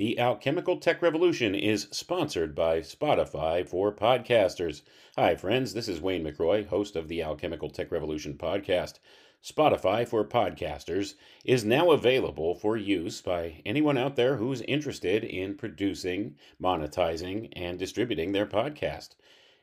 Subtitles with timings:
[0.00, 4.80] The Alchemical Tech Revolution is sponsored by Spotify for podcasters.
[5.14, 5.74] Hi, friends.
[5.74, 8.94] This is Wayne McRoy, host of the Alchemical Tech Revolution podcast.
[9.44, 15.54] Spotify for podcasters is now available for use by anyone out there who's interested in
[15.54, 19.16] producing, monetizing, and distributing their podcast.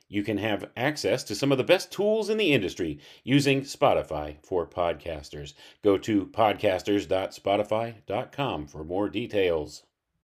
[0.08, 4.38] You can have access to some of the best tools in the industry using Spotify
[4.46, 5.56] for podcasters.
[5.84, 9.82] Go to podcasters.spotify.com for more details.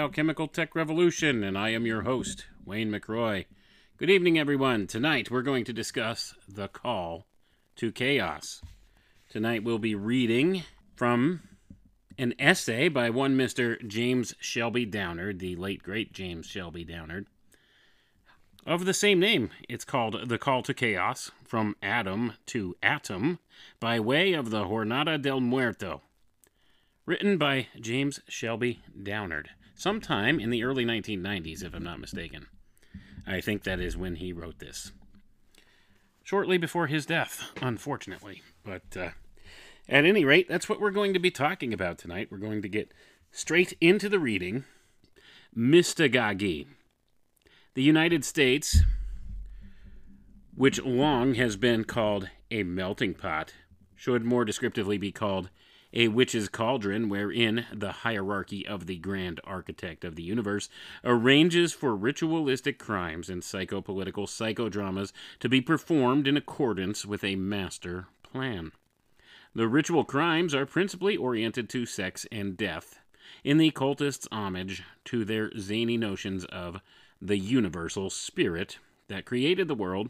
[0.00, 3.44] Alchemical Tech Revolution, and I am your host, Wayne McRoy.
[3.98, 4.86] Good evening, everyone.
[4.86, 7.26] Tonight we're going to discuss The Call
[7.76, 8.62] to Chaos.
[9.28, 10.62] Tonight we'll be reading
[10.96, 11.42] from
[12.16, 13.86] an essay by one Mr.
[13.86, 17.26] James Shelby Downard, the late great James Shelby Downard,
[18.66, 19.50] of the same name.
[19.68, 23.38] It's called The Call to Chaos From Adam to Atom
[23.80, 26.00] by way of the Jornada del Muerto
[27.10, 29.50] written by James Shelby Downard,
[29.80, 32.46] sometime in the early 1990s, if I'm not mistaken.
[33.26, 34.92] I think that is when he wrote this.
[36.22, 38.42] Shortly before his death, unfortunately.
[38.62, 39.10] But uh,
[39.88, 42.28] at any rate, that's what we're going to be talking about tonight.
[42.30, 42.92] We're going to get
[43.32, 44.64] straight into the reading.
[45.56, 46.66] Mystagogy.
[47.74, 48.82] The United States,
[50.54, 53.54] which long has been called a melting pot,
[53.96, 55.48] should more descriptively be called
[55.92, 60.68] a witch's cauldron wherein the hierarchy of the grand architect of the universe
[61.04, 68.06] arranges for ritualistic crimes and psychopolitical psychodramas to be performed in accordance with a master
[68.22, 68.72] plan.
[69.54, 73.00] The ritual crimes are principally oriented to sex and death,
[73.42, 76.80] in the cultists' homage to their zany notions of
[77.20, 78.78] the universal spirit
[79.10, 80.08] that created the world,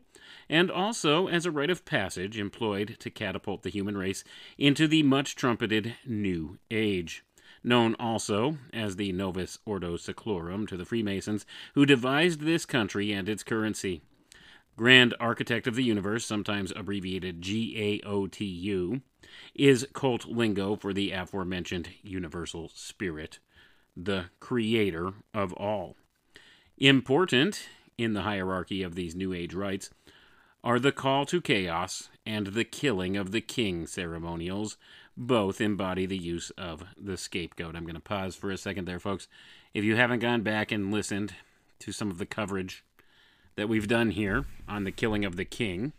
[0.49, 4.23] and also as a rite of passage employed to catapult the human race
[4.57, 7.25] into the much trumpeted New Age.
[7.65, 11.45] Known also as the Novus Ordo Seclorum to the Freemasons,
[11.75, 14.03] who devised this country and its currency.
[14.77, 19.03] Grand Architect of the Universe, sometimes abbreviated GAOTU,
[19.55, 23.41] is cult lingo for the aforementioned Universal Spirit,
[23.95, 25.97] the Creator of all.
[26.79, 27.67] Important
[28.01, 29.91] in the hierarchy of these New Age rites
[30.65, 34.79] are the call to chaos and the killing of the king ceremonials.
[35.17, 37.77] Both embody the use of the scapegoat.
[37.77, 39.29] I'm going to pause for a second there, folks.
[39.75, 41.35] If you haven't gone back and listened
[41.81, 42.85] to some of the coverage
[43.57, 45.93] that we've done here on the killing of the king,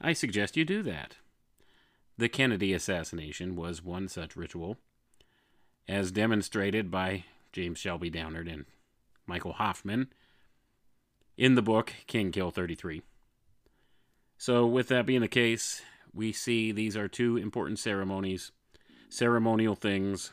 [0.00, 1.16] I suggest you do that.
[2.16, 4.76] The Kennedy assassination was one such ritual,
[5.88, 8.66] as demonstrated by James Shelby Downard and
[9.26, 10.08] Michael Hoffman
[11.36, 13.02] in the book King Kill 33.
[14.36, 18.52] So, with that being the case, we see these are two important ceremonies,
[19.08, 20.32] ceremonial things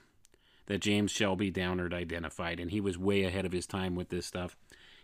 [0.67, 4.25] that James Shelby Downard identified, and he was way ahead of his time with this
[4.25, 4.56] stuff.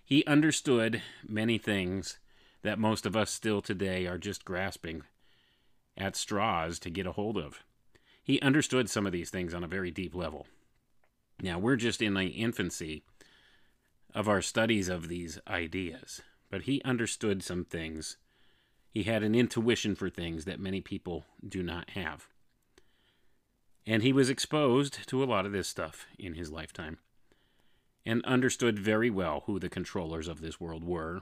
[0.04, 2.20] He understood many things
[2.62, 5.04] that most of us still today are just grasping
[5.98, 7.64] at straws to get a hold of.
[8.24, 10.48] He understood some of these things on a very deep level.
[11.42, 13.04] Now, we're just in the infancy
[14.18, 18.18] of our studies of these ideas, but he understood some things.
[18.90, 22.28] He had an intuition for things that many people do not have.
[23.86, 26.98] And he was exposed to a lot of this stuff in his lifetime
[28.08, 31.22] and understood very well who the controllers of this world were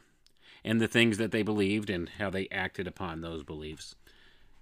[0.63, 3.95] and the things that they believed and how they acted upon those beliefs.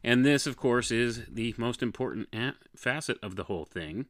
[0.04, 2.30] And this, of course, is the most important
[2.76, 4.08] facet of the whole thing.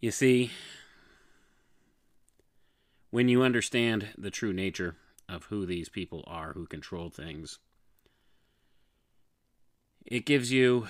[0.00, 0.50] You see,
[3.12, 4.96] when you understand the true nature
[5.28, 7.58] of who these people are who control things,
[10.06, 10.88] it gives you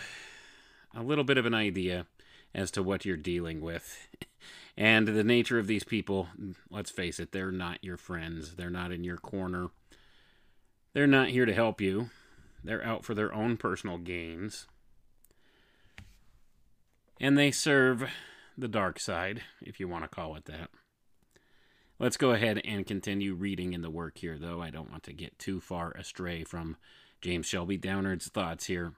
[0.95, 2.07] a little bit of an idea
[2.55, 4.09] as to what you're dealing with.
[4.75, 6.29] And the nature of these people,
[6.71, 8.55] let's face it, they're not your friends.
[8.55, 9.69] They're not in your corner.
[10.95, 12.09] They're not here to help you.
[12.65, 14.67] They're out for their own personal gains.
[17.21, 18.11] And they serve
[18.57, 20.71] the dark side, if you want to call it that.
[22.03, 24.61] Let's go ahead and continue reading in the work here, though.
[24.61, 26.77] I don't want to get too far astray from
[27.21, 28.95] James Shelby Downard's thoughts here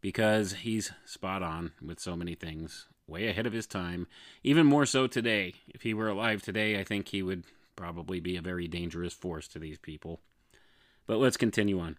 [0.00, 4.06] because he's spot on with so many things, way ahead of his time,
[4.44, 5.54] even more so today.
[5.66, 7.42] If he were alive today, I think he would
[7.74, 10.20] probably be a very dangerous force to these people.
[11.08, 11.96] But let's continue on.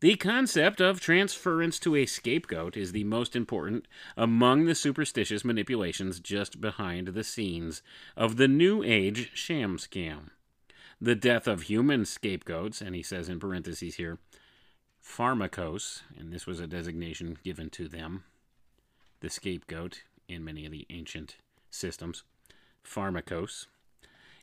[0.00, 6.20] The concept of transference to a scapegoat is the most important among the superstitious manipulations
[6.20, 7.80] just behind the scenes
[8.14, 10.28] of the New Age sham scam.
[11.00, 14.18] The death of human scapegoats, and he says in parentheses here,
[15.02, 18.24] pharmacos, and this was a designation given to them,
[19.20, 21.36] the scapegoat in many of the ancient
[21.70, 22.22] systems,
[22.84, 23.66] pharmacos,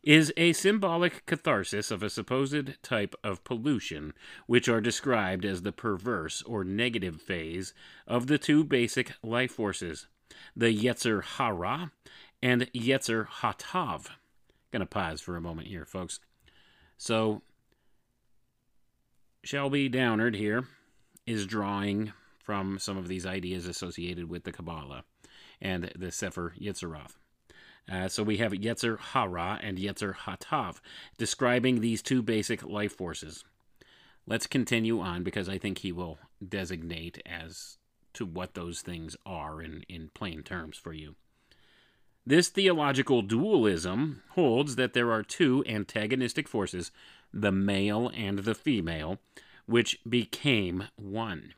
[0.04, 4.14] is a symbolic catharsis of a supposed type of pollution,
[4.48, 7.74] which are described as the perverse or negative phase
[8.06, 10.08] of the two basic life forces,
[10.56, 11.92] the Yetzer Hara
[12.42, 14.08] and Yetzer Hatav.
[14.72, 16.20] Gonna pause for a moment here, folks.
[16.98, 17.42] So,
[19.44, 20.66] Shelby Downard here
[21.26, 25.06] is drawing from some of these ideas associated with the Kabbalah
[25.62, 27.16] and the Sefer Yetzeroth.
[27.92, 30.80] Uh, so we have Yetzer Hara and Yetzer Hatav
[31.18, 33.44] describing these two basic life forces.
[34.26, 37.78] Let's continue on because I think he will designate as
[38.14, 41.16] to what those things are in, in plain terms for you.
[42.26, 46.92] This theological dualism holds that there are two antagonistic forces,
[47.34, 49.20] the male and the female,
[49.66, 51.54] which became one.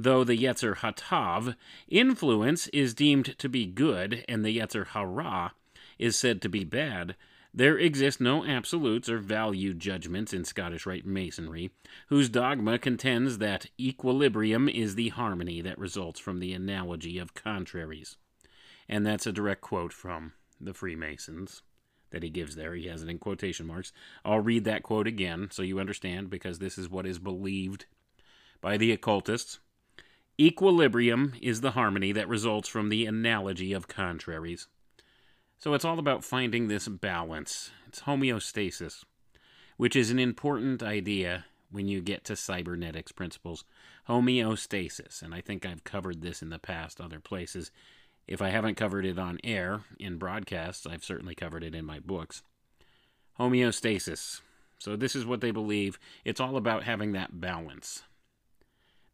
[0.00, 1.56] Though the Yetzer Hatav
[1.88, 5.54] influence is deemed to be good and the Yetzer Hara
[5.98, 7.16] is said to be bad,
[7.52, 11.72] there exist no absolutes or value judgments in Scottish Rite Masonry,
[12.10, 18.16] whose dogma contends that equilibrium is the harmony that results from the analogy of contraries.
[18.88, 21.62] And that's a direct quote from the Freemasons
[22.10, 22.76] that he gives there.
[22.76, 23.92] He has it in quotation marks.
[24.24, 27.86] I'll read that quote again so you understand, because this is what is believed
[28.60, 29.58] by the occultists.
[30.40, 34.68] Equilibrium is the harmony that results from the analogy of contraries.
[35.58, 37.72] So it's all about finding this balance.
[37.88, 39.02] It's homeostasis,
[39.78, 43.64] which is an important idea when you get to cybernetics principles.
[44.08, 47.72] Homeostasis, and I think I've covered this in the past other places.
[48.28, 51.98] If I haven't covered it on air in broadcasts, I've certainly covered it in my
[51.98, 52.44] books.
[53.40, 54.40] Homeostasis.
[54.78, 55.98] So this is what they believe.
[56.24, 58.04] It's all about having that balance.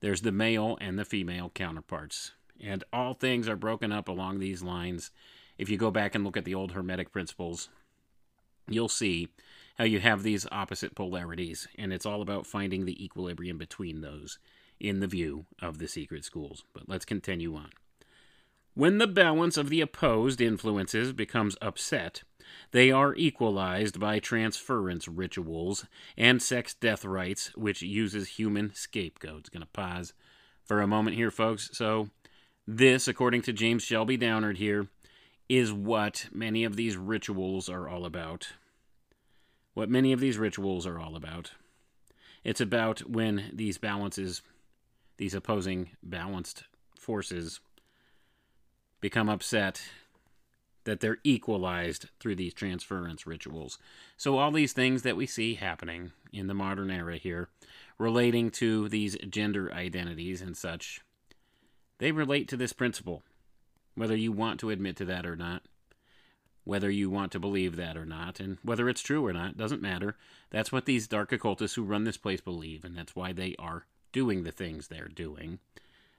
[0.04, 2.32] There's the male and the female counterparts.
[2.60, 5.10] And all things are broken up along these lines.
[5.56, 7.70] If you go back and look at the old Hermetic principles,
[8.68, 9.28] you'll see
[9.78, 14.38] how you have these opposite polarities, and it's all about finding the equilibrium between those
[14.78, 16.64] in the view of the secret schools.
[16.74, 17.70] But let's continue on.
[18.74, 22.24] When the balance of the opposed influences becomes upset,
[22.70, 25.86] they are equalized by transference rituals
[26.16, 29.50] and sex death rites, which uses human scapegoats.
[29.50, 30.12] To pause
[30.64, 31.70] for a moment here, folks.
[31.72, 32.08] So,
[32.66, 34.88] this, according to James Shelby Downard here,
[35.48, 38.48] is what many of these rituals are all about.
[39.74, 41.52] What many of these rituals are all about.
[42.42, 44.42] It's about when these balances,
[45.16, 46.64] these opposing balanced
[46.98, 47.60] forces,
[49.00, 49.82] become upset
[50.84, 53.78] that they're equalized through these transference rituals.
[54.16, 57.48] So, all these things that we see happening in the modern era here,
[57.98, 61.00] relating to these gender identities and such,
[61.98, 63.22] they relate to this principle,
[63.94, 65.62] whether you want to admit to that or not,
[66.64, 69.82] whether you want to believe that or not, and whether it's true or not, doesn't
[69.82, 70.16] matter.
[70.50, 73.86] That's what these dark occultists who run this place believe, and that's why they are
[74.12, 75.58] doing the things they're doing.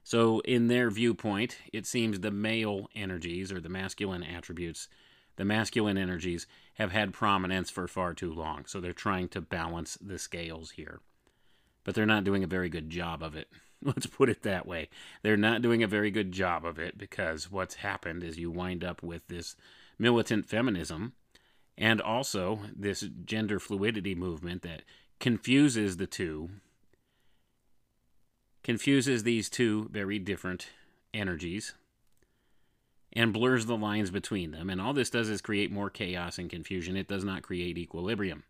[0.06, 4.88] So, in their viewpoint, it seems the male energies or the masculine attributes,
[5.36, 6.46] the masculine energies,
[6.76, 8.66] have had prominence for far too long.
[8.68, 11.00] So, they're trying to balance the scales here.
[11.84, 13.50] But they're not doing a very good job of it.
[13.82, 14.90] Let's put it that way.
[15.24, 18.84] They're not doing a very good job of it because what's happened is you wind
[18.84, 19.56] up with this
[19.98, 21.14] militant feminism
[21.80, 24.84] and also this gender fluidity movement that
[25.20, 26.52] confuses the two
[28.66, 30.70] confuses these two very different
[31.14, 31.76] energies
[33.14, 34.72] and blurs the lines between them.
[34.72, 36.98] And all this does is create more chaos and confusion.
[36.98, 38.44] It does not create equilibrium.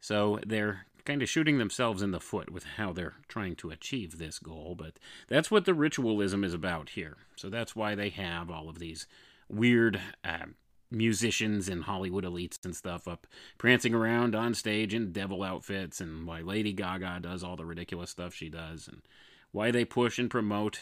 [0.00, 4.18] So they're kind of shooting themselves in the foot with how they're trying to achieve
[4.18, 4.94] this goal, but
[5.28, 7.18] that's what the ritualism is about here.
[7.36, 9.06] So that's why they have all of these
[9.48, 10.46] weird uh,
[10.92, 13.26] musicians and Hollywood elites and stuff up
[13.58, 18.10] prancing around on stage in devil outfits, and why Lady Gaga does all the ridiculous
[18.10, 19.02] stuff she does, and
[19.50, 20.80] why they push and promote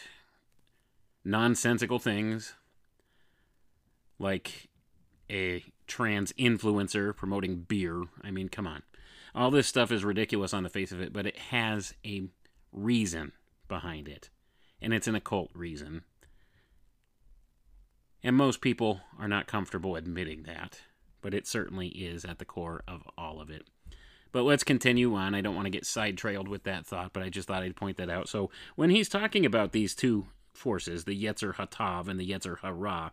[1.23, 2.53] nonsensical things
[4.19, 4.69] like
[5.29, 8.03] a trans influencer promoting beer.
[8.23, 8.83] I mean, come on.
[9.33, 12.23] All this stuff is ridiculous on the face of it, but it has a
[12.71, 13.31] reason
[13.67, 14.29] behind it.
[14.81, 16.03] And it's an occult reason.
[18.23, 20.81] And most people are not comfortable admitting that,
[21.21, 23.67] but it certainly is at the core of all of it.
[24.31, 25.35] But let's continue on.
[25.35, 27.97] I don't want to get sidetrailed with that thought, but I just thought I'd point
[27.97, 28.29] that out.
[28.29, 33.11] So when he's talking about these two forces, the Yetzer Hatav and the Yetzer Hara,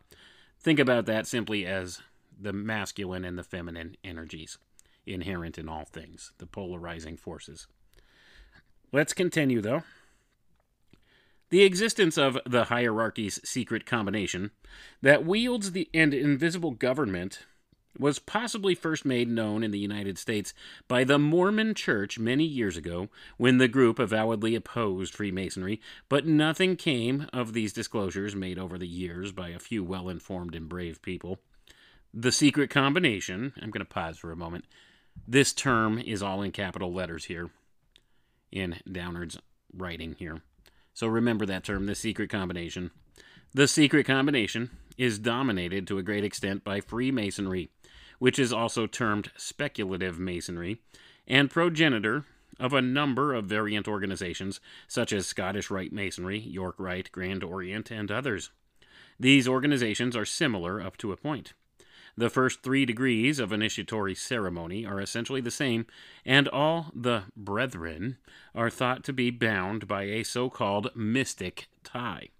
[0.61, 2.01] think about that simply as
[2.41, 4.59] the masculine and the feminine energies
[5.07, 7.67] inherent in all things, the polarizing forces.
[8.93, 9.83] Let's continue, though.
[11.51, 14.51] The existence of the hierarchy's secret combination
[15.01, 17.47] that wields the and invisible government
[17.99, 20.53] was possibly first made known in the United States
[20.87, 26.77] by the Mormon Church many years ago when the group avowedly opposed Freemasonry, but nothing
[26.77, 31.03] came of these disclosures made over the years by a few well informed and brave
[31.03, 31.39] people.
[32.15, 34.65] The secret combination, I'm going to pause for a moment.
[35.27, 37.51] This term is all in capital letters here
[38.53, 39.39] in Downard's
[39.75, 40.43] writing here.
[40.99, 42.91] So remember that term, the secret combination.
[43.55, 47.71] The secret combination is dominated to a great extent by Freemasonry,
[48.19, 50.81] which is also termed speculative masonry,
[51.25, 52.25] and progenitor
[52.59, 57.93] of a number of variant organizations such as Scottish Rite Masonry, York Rite, Grand Orient,
[57.93, 58.51] and others.
[59.21, 61.53] These organizations are similar up to a point.
[62.19, 65.87] The first three degrees of initiatory ceremony are essentially the same,
[66.27, 68.17] and all the brethren
[68.57, 72.31] are thought to be bound by a so called mystic tie.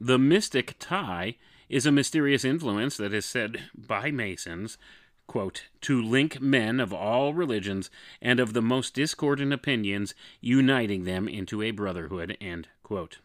[0.00, 1.34] The mystic tie
[1.68, 4.78] is a mysterious influence that is said by Masons,
[5.26, 7.90] quote, to link men of all religions
[8.20, 13.18] and of the most discordant opinions, uniting them into a brotherhood, end quote.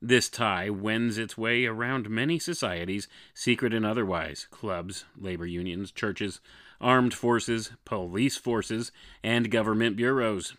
[0.00, 6.40] This tie wends its way around many societies, secret and otherwise clubs, labor unions, churches,
[6.80, 8.92] armed forces, police forces,
[9.24, 10.54] and government bureaus.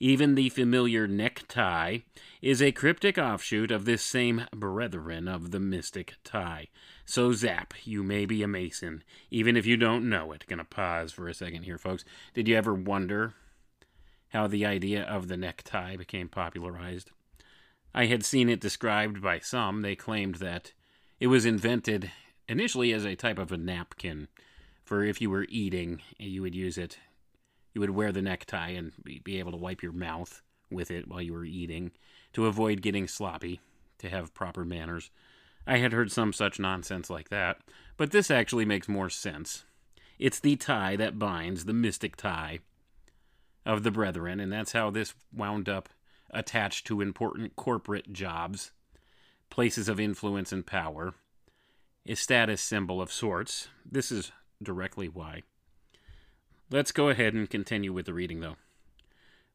[0.00, 2.00] Even the familiar necktie
[2.42, 6.68] is a cryptic offshoot of this same brethren of the mystic tie.
[7.06, 10.44] So, zap, you may be a Mason, even if you don't know it.
[10.46, 12.04] Gonna pause for a second here, folks.
[12.34, 13.34] Did you ever wonder
[14.28, 17.10] how the idea of the necktie became popularized?
[17.94, 19.82] I had seen it described by some.
[19.82, 20.72] They claimed that
[21.20, 22.10] it was invented
[22.48, 24.28] initially as a type of a napkin
[24.84, 26.98] for if you were eating, you would use it.
[27.72, 31.22] You would wear the necktie and be able to wipe your mouth with it while
[31.22, 31.92] you were eating
[32.34, 33.60] to avoid getting sloppy,
[33.98, 35.10] to have proper manners.
[35.66, 37.60] I had heard some such nonsense like that,
[37.96, 39.64] but this actually makes more sense.
[40.18, 42.58] It's the tie that binds, the mystic tie
[43.64, 45.88] of the brethren, and that's how this wound up
[46.34, 48.72] attached to important corporate jobs,
[49.50, 51.14] places of influence and power,
[52.06, 53.68] a status symbol of sorts.
[53.90, 55.42] This is directly why.
[56.70, 58.56] Let's go ahead and continue with the reading, though.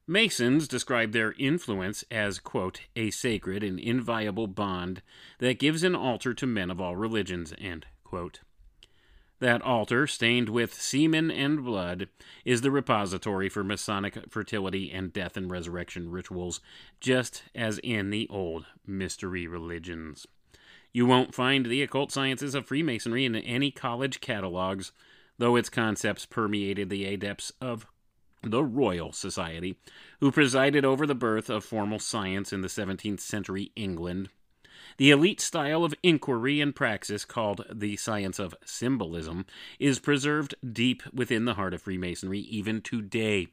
[0.08, 5.04] Masons describe their influence as, quote, a sacred and inviolable bond
[5.38, 8.40] that gives an altar to men of all religions, end quote.
[9.40, 12.10] That altar, stained with semen and blood,
[12.44, 16.60] is the repository for Masonic fertility and death and resurrection rituals,
[17.00, 20.28] just as in the old mystery religions.
[20.92, 24.92] You won't find the occult sciences of Freemasonry in any college catalogs,
[25.38, 27.86] though its concepts permeated the adepts of
[28.44, 29.78] the Royal Society,
[30.20, 34.30] who presided over the birth of formal science in the 17th century England.
[35.00, 39.46] The elite style of inquiry and praxis, called the science of symbolism,
[39.80, 43.48] is preserved deep within the heart of Freemasonry even today.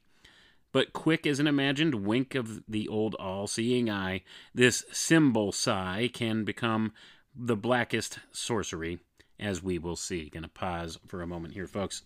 [0.73, 4.23] But quick as an imagined wink of the old all seeing eye,
[4.57, 6.93] this symbol sigh can become
[7.33, 8.99] the blackest sorcery,
[9.39, 10.29] as we will see.
[10.29, 12.03] Gonna pause for a moment here, folks.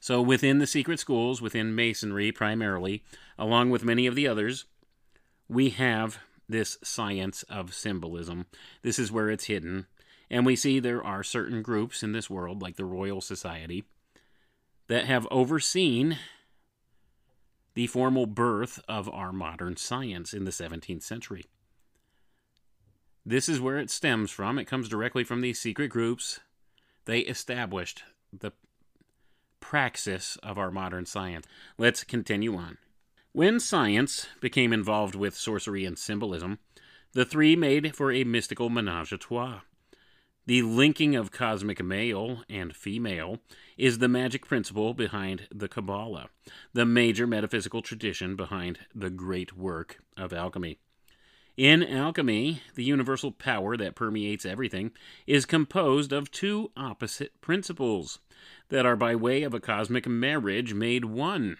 [0.00, 3.04] So, within the secret schools, within Masonry primarily,
[3.38, 4.64] along with many of the others,
[5.48, 6.18] we have
[6.50, 8.46] this science of symbolism.
[8.82, 9.86] This is where it's hidden.
[10.30, 13.84] And we see there are certain groups in this world, like the Royal Society,
[14.88, 16.18] that have overseen
[17.74, 21.44] the formal birth of our modern science in the 17th century.
[23.24, 24.58] This is where it stems from.
[24.58, 26.40] It comes directly from these secret groups.
[27.04, 28.02] They established
[28.32, 28.52] the
[29.60, 31.46] praxis of our modern science.
[31.78, 32.78] Let's continue on.
[33.32, 36.58] When science became involved with sorcery and symbolism,
[37.12, 39.60] the three made for a mystical menage a trois.
[40.46, 43.38] The linking of cosmic male and female
[43.78, 46.28] is the magic principle behind the Kabbalah,
[46.72, 50.78] the major metaphysical tradition behind the great work of alchemy.
[51.56, 54.90] In alchemy, the universal power that permeates everything
[55.28, 58.18] is composed of two opposite principles
[58.70, 61.58] that are by way of a cosmic marriage made one.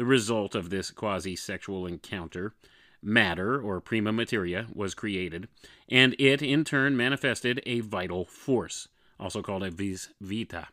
[0.00, 2.54] The result of this quasi sexual encounter,
[3.02, 5.46] matter or prima materia, was created,
[5.90, 8.88] and it in turn manifested a vital force,
[9.18, 10.68] also called a vis vita.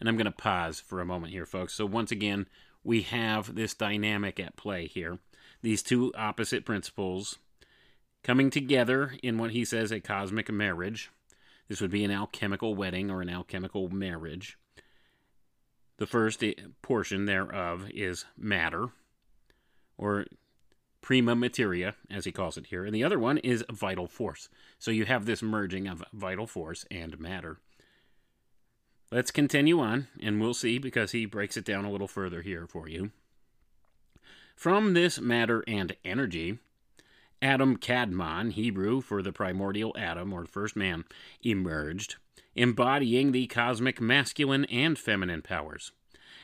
[0.00, 1.74] And I'm going to pause for a moment here, folks.
[1.74, 2.46] So, once again,
[2.82, 5.18] we have this dynamic at play here.
[5.60, 7.38] These two opposite principles
[8.22, 11.10] coming together in what he says a cosmic marriage.
[11.68, 14.56] This would be an alchemical wedding or an alchemical marriage.
[16.02, 16.42] The first
[16.82, 18.88] portion thereof is matter,
[19.96, 20.26] or
[21.00, 24.48] prima materia, as he calls it here, and the other one is vital force.
[24.80, 27.58] So you have this merging of vital force and matter.
[29.12, 32.66] Let's continue on, and we'll see because he breaks it down a little further here
[32.66, 33.12] for you.
[34.56, 36.58] From this matter and energy,
[37.40, 41.04] Adam Kadmon, Hebrew for the primordial Adam or first man,
[41.44, 42.16] emerged,
[42.54, 45.92] embodying the cosmic masculine and feminine powers.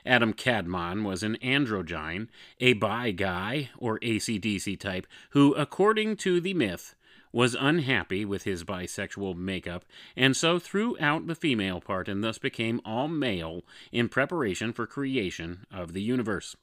[0.06, 2.28] Adam Kadmon was an androgyne,
[2.60, 6.94] a bi guy or ACDC type, who, according to the myth,
[7.32, 9.84] was unhappy with his bisexual makeup
[10.16, 13.62] and so threw out the female part and thus became all male
[13.92, 16.56] in preparation for creation of the universe.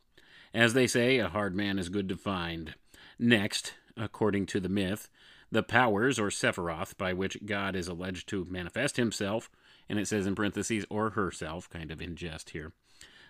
[0.54, 2.75] As they say, a hard man is good to find.
[3.20, 5.10] Next, according to the myth,
[5.52, 9.50] the powers or Sephiroth by which God is alleged to manifest himself,
[9.88, 12.74] and it says in parentheses, or herself, kind of in jest here,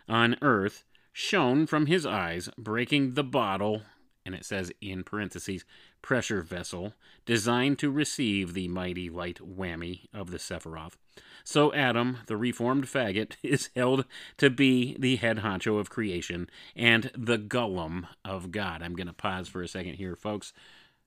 [0.07, 3.83] on earth shone from his eyes, breaking the bottle,
[4.25, 5.63] and it says in parentheses,
[6.01, 6.93] pressure vessel,
[7.25, 10.97] designed to receive the mighty light whammy of the Sephiroth.
[11.43, 14.05] So Adam, the reformed faggot, is held
[14.37, 18.81] to be the head honcho of creation and the Golem of God.
[18.81, 20.53] I'm going to pause for a second here, folks.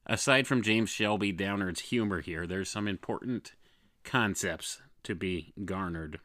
[0.09, 3.53] Aside from James Shelby Downard's humor here, there's some important
[4.05, 6.21] concepts to be garnered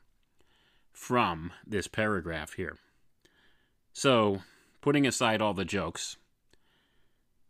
[0.93, 2.77] from this paragraph here.
[3.91, 4.41] So,
[4.79, 6.15] putting aside all the jokes,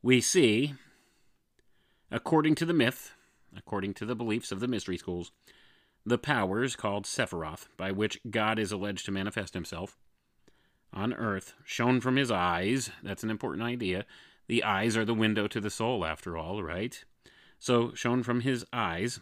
[0.01, 0.73] we see,
[2.09, 3.13] according to the myth,
[3.55, 5.31] according to the beliefs of the mystery schools,
[6.03, 9.97] the powers called Sephiroth, by which God is alleged to manifest himself
[10.91, 12.89] on earth, shone from his eyes.
[13.03, 14.05] That's an important idea.
[14.47, 17.03] The eyes are the window to the soul, after all, right?
[17.59, 19.19] So, shone from his eyes.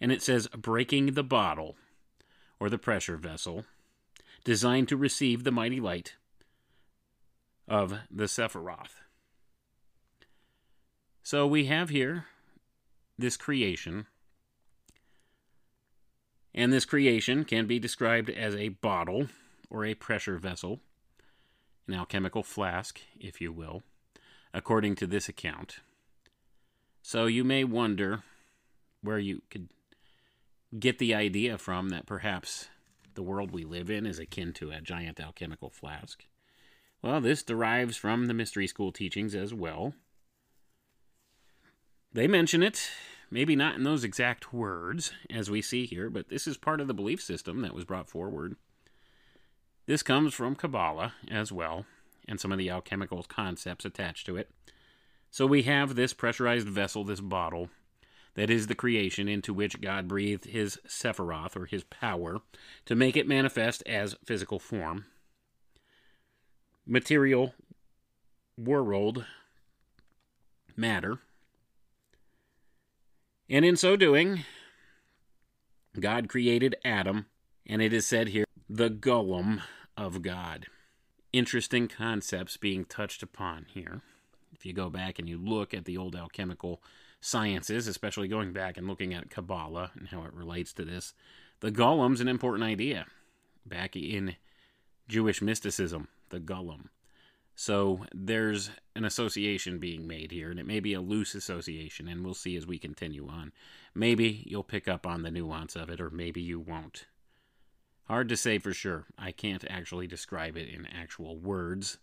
[0.00, 1.76] And it says, breaking the bottle,
[2.58, 3.64] or the pressure vessel,
[4.44, 6.16] designed to receive the mighty light
[7.68, 9.02] of the Sephiroth.
[11.22, 12.26] So, we have here
[13.18, 14.06] this creation
[16.54, 19.28] and this creation can be described as a bottle
[19.68, 20.80] or a pressure vessel,
[21.86, 23.82] an alchemical flask, if you will,
[24.52, 25.76] according to this account.
[27.02, 28.22] So you may wonder
[29.02, 29.68] where you could
[30.78, 32.68] get the idea from that perhaps
[33.14, 36.24] the world we live in is akin to a giant alchemical flask.
[37.02, 39.94] Well, this derives from the mystery school teachings as well.
[42.12, 42.90] They mention it
[43.30, 46.88] Maybe not in those exact words, as we see here, but this is part of
[46.88, 48.56] the belief system that was brought forward.
[49.86, 51.86] This comes from Kabbalah as well,
[52.30, 54.48] and some of the alchemical concepts attached to it.
[55.30, 57.68] So we have this pressurized vessel, this bottle,
[58.34, 62.38] that is the creation into which God breathed his Sephiroth, or his power,
[62.86, 65.06] to make it manifest as physical form.
[66.86, 67.54] Material
[68.56, 69.26] world,
[70.76, 71.18] matter,
[73.48, 74.44] and in so doing,
[75.98, 77.26] God created Adam,
[77.66, 79.62] and it is said here, the Golem
[79.96, 80.66] of God.
[81.32, 84.02] Interesting concepts being touched upon here.
[84.52, 86.82] If you go back and you look at the old alchemical
[87.20, 91.14] sciences, especially going back and looking at Kabbalah and how it relates to this,
[91.60, 93.06] the Golem's an important idea.
[93.64, 94.34] Back in
[95.06, 96.86] Jewish mysticism, the Golem.
[97.54, 102.24] So there's an association being made here, and it may be a loose association, and
[102.24, 103.52] we'll see as we continue on.
[103.94, 107.04] Maybe you'll pick up on the nuance of it, or maybe you won't.
[108.10, 109.06] Hard to say for sure.
[109.16, 111.98] I can't actually describe it in actual words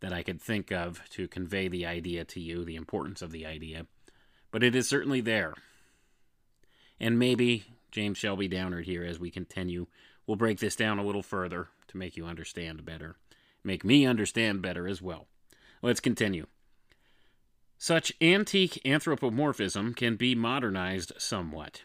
[0.00, 3.46] that I could think of to convey the idea to you, the importance of the
[3.46, 3.86] idea.
[4.50, 5.54] But it is certainly there.
[6.98, 9.86] And maybe James Shelby Downard here, as we continue,
[10.26, 13.14] will break this down a little further to make you understand better.
[13.62, 15.28] make me understand better as well.
[15.80, 16.48] Let's continue.
[17.78, 21.82] Such antique anthropomorphism can be modernized somewhat.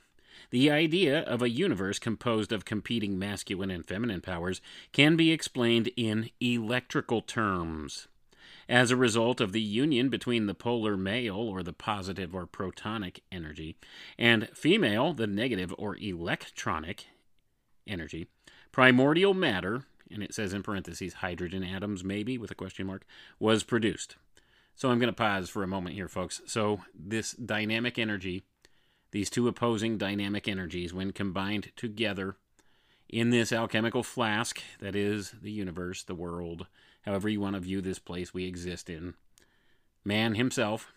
[0.49, 4.61] The idea of a universe composed of competing masculine and feminine powers
[4.93, 8.07] can be explained in electrical terms.
[8.69, 13.19] As a result of the union between the polar male, or the positive or protonic
[13.31, 13.77] energy,
[14.17, 17.05] and female, the negative or electronic
[17.85, 18.27] energy,
[18.71, 23.05] primordial matter, and it says in parentheses hydrogen atoms, maybe, with a question mark,
[23.39, 24.15] was produced.
[24.75, 26.41] So I'm going to pause for a moment here, folks.
[26.45, 28.43] So this dynamic energy,
[29.11, 32.35] these two opposing dynamic energies, when combined together
[33.09, 36.67] in this alchemical flask that is the universe, the world,
[37.03, 39.13] however you want to view this place we exist in,
[40.03, 40.91] man himself,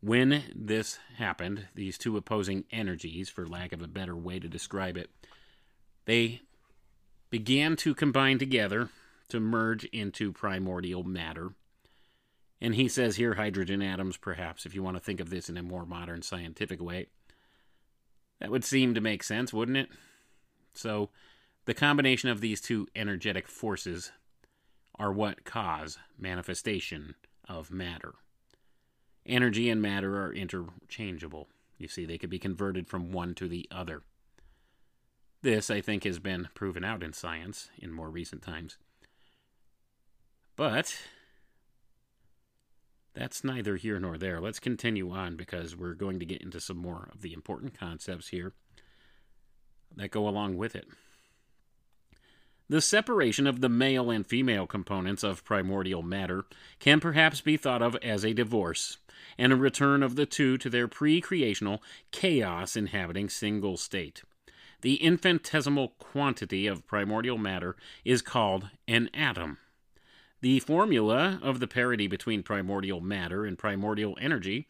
[0.00, 4.96] when this happened, these two opposing energies, for lack of a better way to describe
[4.96, 5.10] it,
[6.04, 6.42] they
[7.30, 8.88] began to combine together
[9.28, 11.54] to merge into primordial matter.
[12.60, 15.56] And he says here hydrogen atoms, perhaps, if you want to think of this in
[15.56, 17.06] a more modern scientific way.
[18.42, 19.88] That would seem to make sense, wouldn't it?
[20.74, 21.10] So,
[21.64, 24.10] the combination of these two energetic forces
[24.98, 27.14] are what cause manifestation
[27.48, 28.14] of matter.
[29.24, 31.50] Energy and matter are interchangeable.
[31.78, 34.02] You see, they could be converted from one to the other.
[35.42, 38.76] This, I think, has been proven out in science in more recent times.
[40.56, 40.98] But
[43.14, 44.40] that's neither here nor there.
[44.40, 48.28] Let's continue on because we're going to get into some more of the important concepts
[48.28, 48.52] here
[49.96, 50.86] that go along with it.
[52.68, 56.44] The separation of the male and female components of primordial matter
[56.78, 58.96] can perhaps be thought of as a divorce,
[59.36, 64.22] and a return of the two to their pre creational chaos inhabiting single state.
[64.80, 69.58] The infinitesimal quantity of primordial matter is called an atom.
[70.42, 74.66] The formula of the parity between primordial matter and primordial energy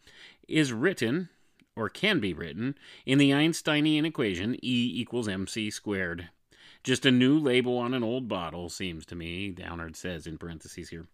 [0.47, 1.29] is written,
[1.75, 2.75] or can be written,
[3.07, 6.29] in the Einsteinian equation E equals mc squared.
[6.83, 10.89] Just a new label on an old bottle, seems to me, Downard says in parentheses
[10.89, 11.07] here.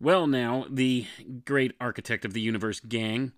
[0.00, 1.06] Well, now, the
[1.44, 3.32] great architect of the universe gang,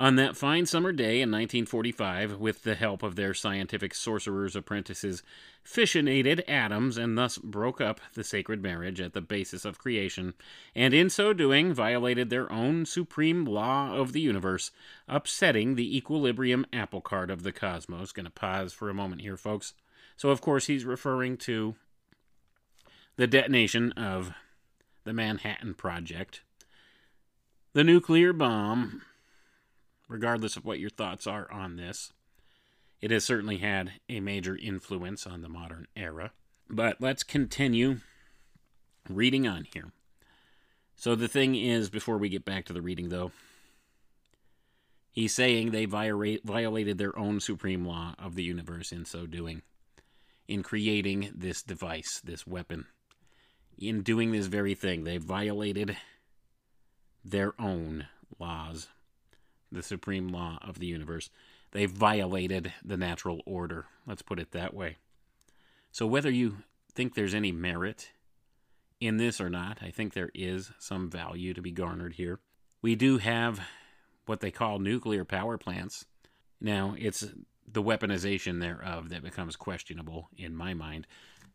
[0.00, 5.22] on that fine summer day in 1945, with the help of their scientific sorcerer's apprentices,
[5.62, 10.32] fissionated atoms and thus broke up the sacred marriage at the basis of creation,
[10.74, 14.70] and in so doing violated their own supreme law of the universe,
[15.06, 18.10] upsetting the equilibrium apple cart of the cosmos.
[18.14, 19.74] To pause for a moment here, folks.
[20.16, 21.74] So, of course, he's referring to
[23.16, 24.32] the detonation of
[25.04, 26.40] the Manhattan Project.
[27.74, 29.02] The nuclear bomb,
[30.10, 32.12] regardless of what your thoughts are on this,
[33.00, 36.32] it has certainly had a major influence on the modern era.
[36.68, 38.00] But let's continue
[39.08, 39.92] reading on here.
[40.96, 43.32] So, the thing is, before we get back to the reading, though,
[45.10, 49.62] he's saying they violate, violated their own supreme law of the universe in so doing
[50.46, 52.86] in creating this device, this weapon.
[53.78, 55.96] In doing this very thing, they violated
[57.24, 58.88] their own laws,
[59.70, 61.30] the supreme law of the universe.
[61.72, 63.86] They violated the natural order.
[64.06, 64.96] Let's put it that way.
[65.92, 66.58] So, whether you
[66.92, 68.10] think there's any merit
[69.00, 72.40] in this or not, I think there is some value to be garnered here.
[72.82, 73.60] We do have
[74.26, 76.04] what they call nuclear power plants.
[76.60, 77.26] Now, it's
[77.66, 81.06] the weaponization thereof that becomes questionable in my mind.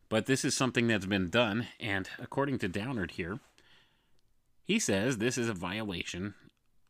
[0.09, 3.39] But this is something that's been done, and according to Downard here,
[4.63, 6.35] he says this is a violation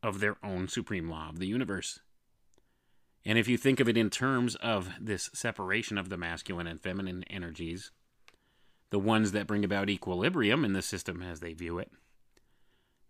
[0.05, 1.99] of their own supreme law of the universe.
[3.25, 6.79] And if you think of it in terms of this separation of the masculine and
[6.79, 7.89] feminine energies,
[8.91, 11.91] the ones that bring about equilibrium in the system as they view it,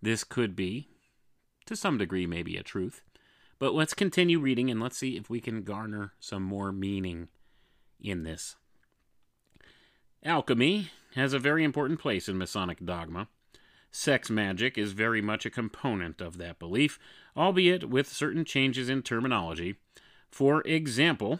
[0.01, 0.88] this could be,
[1.65, 3.01] to some degree, maybe a truth.
[3.60, 7.27] But let's continue reading and let's see if we can garner some more meaning
[7.99, 8.55] in this.
[10.23, 13.27] Alchemy has a very important place in Masonic dogma.
[13.97, 16.99] Sex magic is very much a component of that belief,
[17.36, 19.77] albeit with certain changes in terminology.
[20.29, 21.39] For example,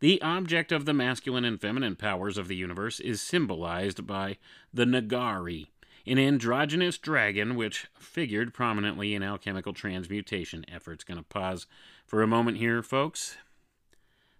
[0.00, 4.38] the object of the masculine and feminine powers of the universe is symbolized by
[4.72, 5.68] the Nagari,
[6.04, 11.04] an androgynous dragon which figured prominently in alchemical transmutation efforts.
[11.04, 11.68] Going to pause
[12.04, 13.36] for a moment here, folks.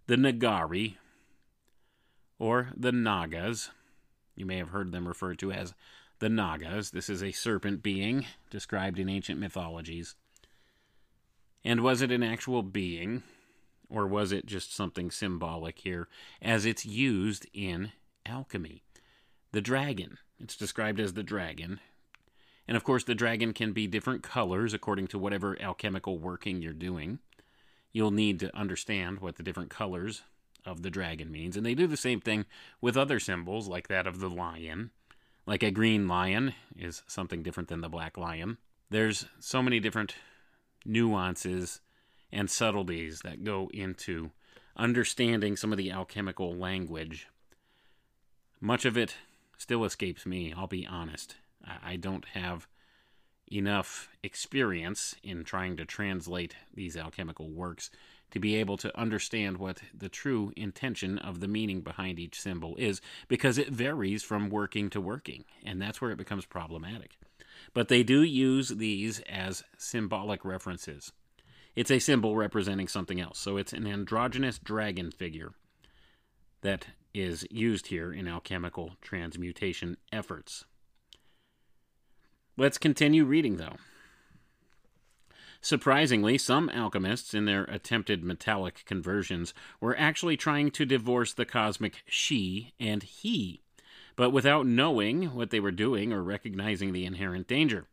[0.08, 0.96] The Nagari,
[2.36, 3.70] or the Nagas,
[4.34, 5.72] you may have heard them referred to as
[6.24, 6.88] the Nagas.
[6.88, 10.14] This is a serpent being described in ancient mythologies.
[11.62, 13.22] And was it an actual being,
[13.90, 16.08] or was it just something symbolic here,
[16.40, 17.92] as it's used in
[18.24, 18.82] alchemy?
[19.52, 21.78] The dragon It's described as the dragon.
[22.66, 26.72] And of course, the dragon can be different colors according to whatever alchemical working you're
[26.72, 27.18] doing.
[27.92, 30.22] You'll need to understand what the different colors
[30.64, 31.54] of the dragon means.
[31.54, 32.46] And they do the same thing
[32.80, 34.90] with other symbols, like that of the lion.
[35.46, 38.58] Like a green lion is something different than the black lion.
[38.90, 40.14] There's so many different
[40.86, 41.80] nuances
[42.32, 44.30] and subtleties that go into
[44.76, 47.28] understanding some of the alchemical language.
[48.60, 49.16] Much of it
[49.58, 51.36] still escapes me, I'll be honest.
[51.82, 52.66] I don't have
[53.50, 57.90] enough experience in trying to translate these alchemical works
[58.34, 62.74] to be able to understand what the true intention of the meaning behind each symbol
[62.74, 67.16] is because it varies from working to working, and that's where it becomes problematic.
[67.74, 71.12] But they do use these as symbolic references.
[71.76, 75.52] It's a symbol representing something else, so it's an androgynous dragon figure
[76.62, 80.64] that is used here in alchemical transmutation efforts.
[82.56, 83.76] Let's continue reading, though.
[85.64, 92.02] Surprisingly, some alchemists, in their attempted metallic conversions, were actually trying to divorce the cosmic
[92.06, 93.62] she and he,
[94.14, 97.86] but without knowing what they were doing or recognizing the inherent danger.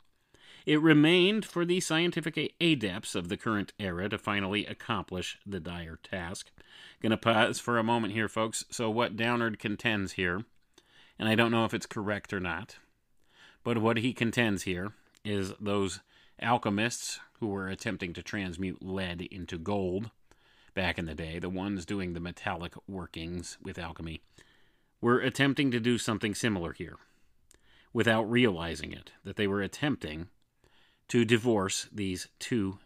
[0.66, 5.98] It remained for the scientific adepts of the current era to finally accomplish the dire
[6.04, 6.52] task.
[7.02, 8.66] Gonna pause for a moment here, folks.
[8.70, 10.44] So, what Downard contends here,
[11.18, 12.80] and I don't know if it's correct or not,
[13.64, 14.92] but what he contends here
[15.24, 16.02] is those
[16.42, 20.12] alchemists who were attempting to transmute lead into gold
[20.76, 24.22] back in the day, the ones doing the metallic workings with alchemy,
[25.02, 26.98] were attempting to do something similar here
[27.92, 30.30] without realizing it, that they were attempting
[31.08, 32.78] to divorce these two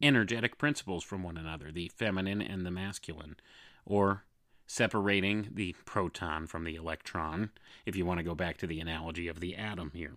[0.00, 3.36] energetic principles from one another, the feminine and the masculine,
[3.84, 4.24] or
[4.68, 7.50] separating the proton from the electron,
[7.84, 10.16] if you want to go back to the analogy of the atom here.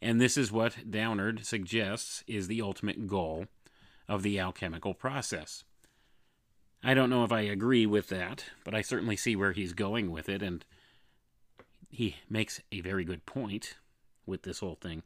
[0.00, 3.46] And this is what Downard suggests is the ultimate goal
[4.08, 5.64] of the alchemical process.
[6.82, 10.10] I don't know if I agree with that, but I certainly see where he's going
[10.10, 10.64] with it, and
[11.90, 13.76] he makes a very good point
[14.26, 15.02] with this whole thing.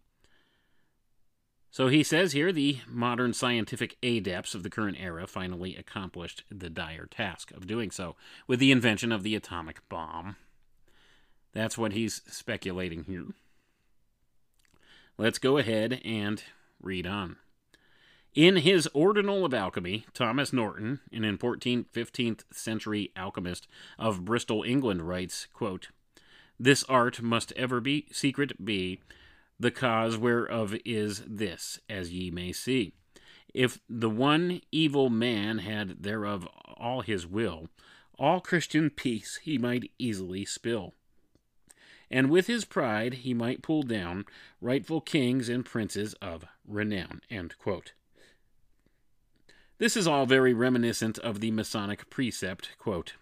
[1.70, 6.68] So he says here the modern scientific adepts of the current era finally accomplished the
[6.68, 8.16] dire task of doing so
[8.48, 10.34] with the invention of the atomic bomb.
[11.52, 13.26] That's what he's speculating here.
[15.20, 16.42] Let's go ahead and
[16.80, 17.36] read on.
[18.34, 25.06] In his Ordinal of Alchemy, Thomas Norton, an important 15th century alchemist of Bristol, England,
[25.06, 25.88] writes, quote,
[26.58, 29.02] This art must ever be secret be,
[29.58, 32.94] the cause whereof is this, as ye may see.
[33.52, 37.68] If the one evil man had thereof all his will,
[38.18, 40.94] all Christian peace he might easily spill.
[42.10, 44.24] And with his pride he might pull down
[44.60, 47.20] rightful kings and princes of renown.
[49.78, 53.14] This is all very reminiscent of the Masonic precept, quote,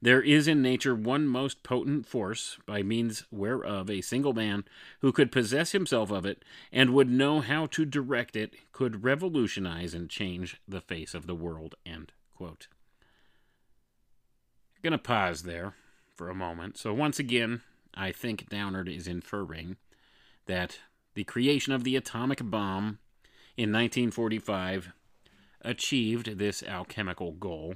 [0.00, 4.64] There is in nature one most potent force, by means whereof a single man,
[5.00, 9.92] who could possess himself of it, and would know how to direct it, could revolutionize
[9.92, 11.74] and change the face of the world.
[11.84, 12.68] End quote.
[14.82, 15.74] Going to pause there
[16.16, 16.78] for a moment.
[16.78, 17.60] So, once again,
[17.94, 19.76] I think Downard is inferring
[20.46, 20.78] that
[21.14, 22.98] the creation of the atomic bomb
[23.56, 24.92] in 1945
[25.62, 27.74] achieved this alchemical goal.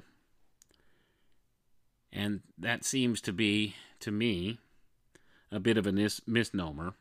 [2.13, 4.59] And that seems to be, to me,
[5.51, 6.95] a bit of a mis- misnomer,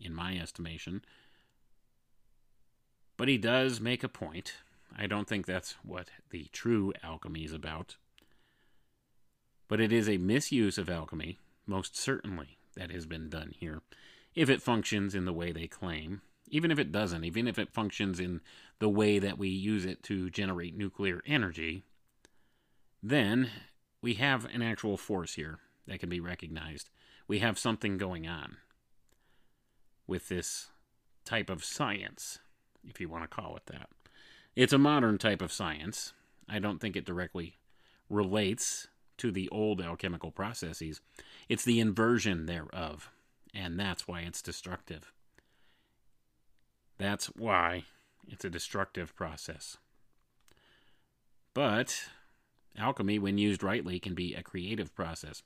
[0.00, 1.04] in my estimation.
[3.16, 4.54] But he does make a point.
[4.96, 7.96] I don't think that's what the true alchemy is about.
[9.68, 13.82] But it is a misuse of alchemy, most certainly, that has been done here,
[14.34, 17.72] if it functions in the way they claim even if it doesn't, even if it
[17.72, 18.40] functions in
[18.78, 21.82] the way that we use it to generate nuclear energy,
[23.02, 23.50] then
[24.02, 26.90] we have an actual force here that can be recognized.
[27.26, 28.58] We have something going on
[30.06, 30.68] with this
[31.24, 32.38] type of science,
[32.86, 33.88] if you want to call it that.
[34.54, 36.12] It's a modern type of science.
[36.48, 37.56] I don't think it directly
[38.10, 41.00] relates to the old alchemical processes.
[41.48, 43.10] It's the inversion thereof,
[43.54, 45.12] and that's why it's destructive.
[46.98, 47.84] That's why
[48.28, 49.76] it's a destructive process.
[51.52, 52.08] But
[52.76, 55.42] alchemy, when used rightly, can be a creative process.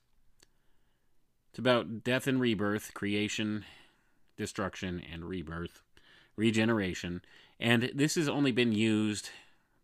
[1.50, 3.64] It's about death and rebirth, creation,
[4.36, 5.82] destruction, and rebirth,
[6.36, 7.22] regeneration.
[7.58, 9.30] And this has only been used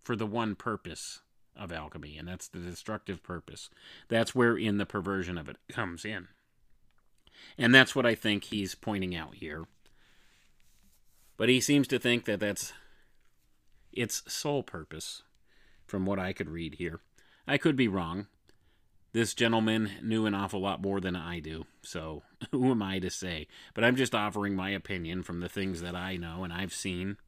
[0.02, 1.20] for the one purpose
[1.56, 3.70] of alchemy, and that's the destructive purpose.
[4.08, 6.28] That's wherein the perversion of it comes in.
[7.58, 9.64] And that's what I think he's pointing out here.
[11.36, 12.72] But he seems to think that that's
[13.92, 15.22] its sole purpose,
[15.86, 17.00] from what I could read here.
[17.46, 18.26] I could be wrong.
[19.12, 23.10] This gentleman knew an awful lot more than I do, so who am I to
[23.10, 23.46] say?
[23.72, 27.18] But I'm just offering my opinion from the things that I know and I've seen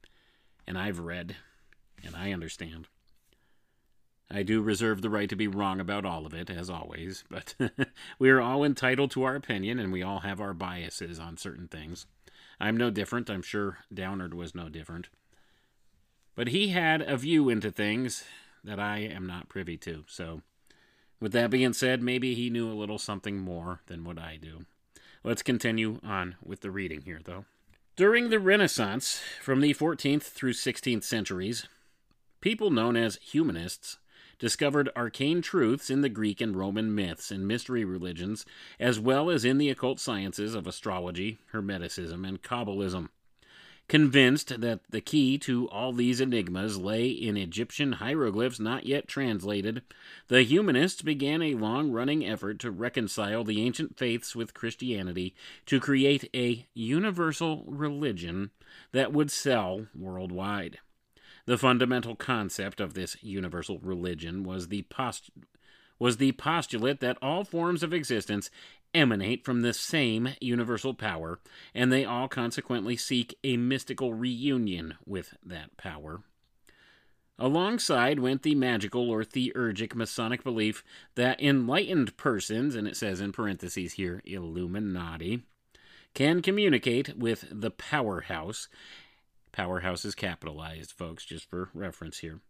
[0.67, 1.37] and I've read
[2.03, 2.89] and I understand.
[4.31, 7.55] I do reserve the right to be wrong about all of it, as always, but
[8.19, 11.69] we are all entitled to our opinion and we all have our biases on certain
[11.69, 12.07] things.
[12.59, 13.31] I'm no different.
[13.31, 15.09] I'm sure Downard was no different.
[16.35, 18.25] But he had a view into things
[18.65, 20.05] that I am not privy to.
[20.09, 20.43] So,
[21.21, 24.67] with that being said, maybe he knew a little something more than what I do.
[25.23, 27.47] Let's continue on with the reading here, though.
[27.97, 31.67] During the Renaissance, from the 14th through 16th centuries,
[32.41, 33.99] people known as humanists
[34.39, 38.45] discovered arcane truths in the Greek and Roman myths and mystery religions,
[38.79, 43.09] as well as in the occult sciences of astrology, Hermeticism, and Kabbalism.
[43.89, 49.83] Convinced that the key to all these enigmas lay in Egyptian hieroglyphs not yet translated,
[50.27, 55.79] the humanists began a long running effort to reconcile the ancient faiths with Christianity to
[55.79, 58.51] create a universal religion
[58.91, 60.81] that would sell worldwide.
[61.47, 65.31] The fundamental concept of this universal religion was the post-
[65.99, 68.51] was the postulate that all forms of existence
[68.93, 71.39] emanate from the same universal power,
[71.75, 76.23] and they all consequently seek a mystical reunion with that power.
[77.39, 80.83] Alongside went the magical or theurgic Masonic belief
[81.15, 85.43] that enlightened persons, and it says in parentheses here, Illuminati,
[86.15, 88.69] can communicate with the powerhouse.
[89.57, 92.41] Powerhouse is capitalized, folks, just for reference here.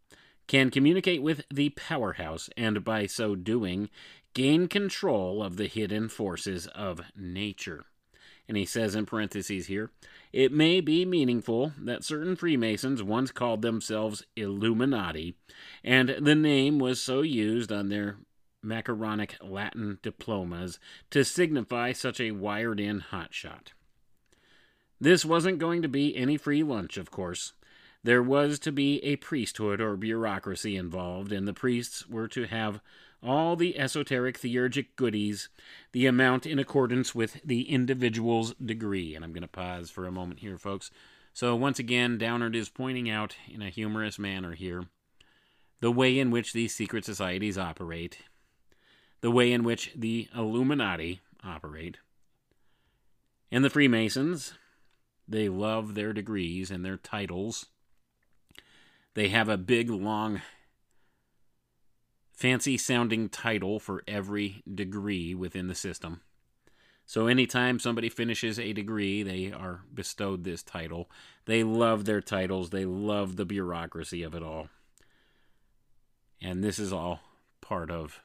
[0.49, 3.90] Can communicate with the powerhouse, and by so doing,
[4.35, 7.85] gain control of the hidden forces of nature.
[8.49, 9.92] And he says in parentheses here,
[10.33, 15.37] it may be meaningful that certain Freemasons once called themselves Illuminati,
[15.85, 18.16] and the name was so used on their
[18.64, 23.75] macaronic Latin diplomas to signify such a wired in hotshot.
[25.00, 27.52] This wasn't going to be any free lunch, of course.
[28.02, 32.80] There was to be a priesthood or bureaucracy involved, and the priests were to have
[33.22, 35.48] all the esoteric theurgic goodies,
[35.92, 39.14] the amount in accordance with the individual's degree.
[39.14, 40.90] And I'm going to pause for a moment here, folks.
[41.32, 44.85] So, once again, Downard is pointing out in a humorous manner here
[45.80, 48.18] the way in which these secret societies operate,
[49.20, 51.98] the way in which the Illuminati operate,
[53.50, 54.54] and the Freemasons.
[55.29, 57.67] They love their degrees and their titles.
[59.15, 60.43] They have a big, long
[62.33, 66.21] fancy sounding title for every degree within the system.
[67.07, 71.09] So anytime somebody finishes a degree, they are bestowed this title.
[71.47, 74.69] They love their titles, they love the bureaucracy of it all.
[76.43, 77.21] And this is all
[77.61, 78.21] part of,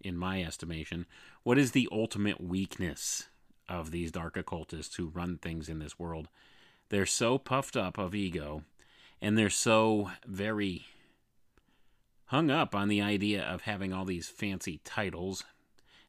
[0.00, 1.06] in my estimation,
[1.42, 3.28] what is the ultimate weakness
[3.68, 6.28] of these dark occultists who run things in this world.
[6.88, 8.62] They're so puffed up of ego,
[9.20, 10.86] and they're so very
[12.26, 15.44] hung up on the idea of having all these fancy titles,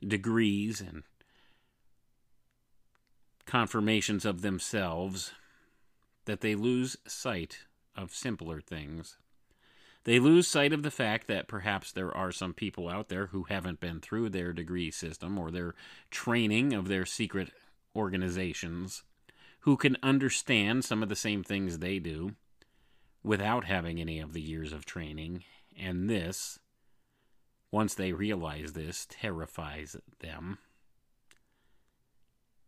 [0.06, 1.04] degrees, and
[3.46, 5.32] confirmations of themselves
[6.26, 7.60] that they lose sight
[7.96, 9.18] of simpler things.
[10.06, 13.44] They lose sight of the fact that perhaps there are some people out there who
[13.44, 15.74] haven't been through their degree system or their
[16.12, 17.52] training of their secret
[17.96, 19.04] organizations
[19.62, 22.36] who can understand some of the same things they do
[23.24, 25.44] without having any of the years of training
[25.76, 26.60] and this,
[27.72, 30.60] once they realize this, terrifies them.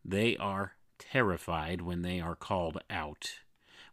[0.04, 3.41] They are terrified when they are called out.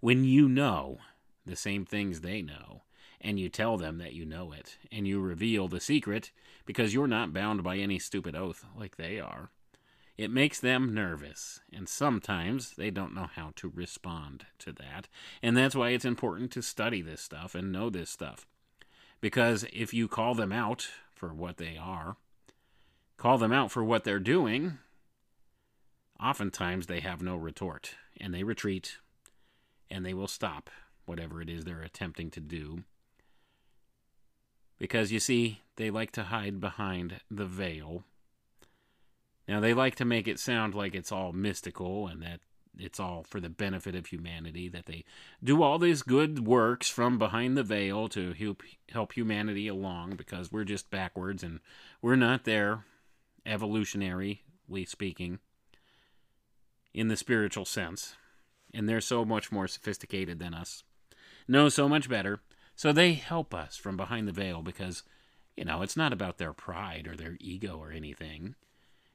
[0.01, 0.99] When you know
[1.45, 2.83] the same things they know,
[3.25, 6.31] and you tell them that you know it, and you reveal the secret
[6.67, 9.51] because you're not bound by any stupid oath like they are.
[10.17, 15.09] It makes them nervous, and sometimes they don't know how to respond to that.
[15.43, 18.47] And that's why it's important to study this stuff and know this stuff.
[19.21, 22.17] Because if you call them out for what they are,
[23.17, 24.79] call them out for what they're doing,
[26.23, 28.99] oftentimes they have no retort and they retreat
[29.91, 30.71] and they will stop
[31.07, 32.85] whatever it is they're attempting to do.
[34.79, 38.05] Because you see, they like to hide behind the veil.
[39.47, 42.41] Now, they like to make it sound like it's all mystical and that
[42.77, 45.05] it's all for the benefit of humanity, that they
[45.43, 50.51] do all these good works from behind the veil to help, help humanity along because
[50.51, 51.61] we're just backwards and
[52.03, 52.85] we're not there,
[53.47, 54.41] evolutionarily
[54.87, 55.39] speaking.
[56.95, 58.15] in the spiritual sense,
[58.73, 60.85] and they're so much more sophisticated than us,
[61.49, 62.41] know so much better.
[62.77, 65.03] So they help us from behind the veil because,
[65.57, 68.57] you know, it's not about their pride or their ego or anything.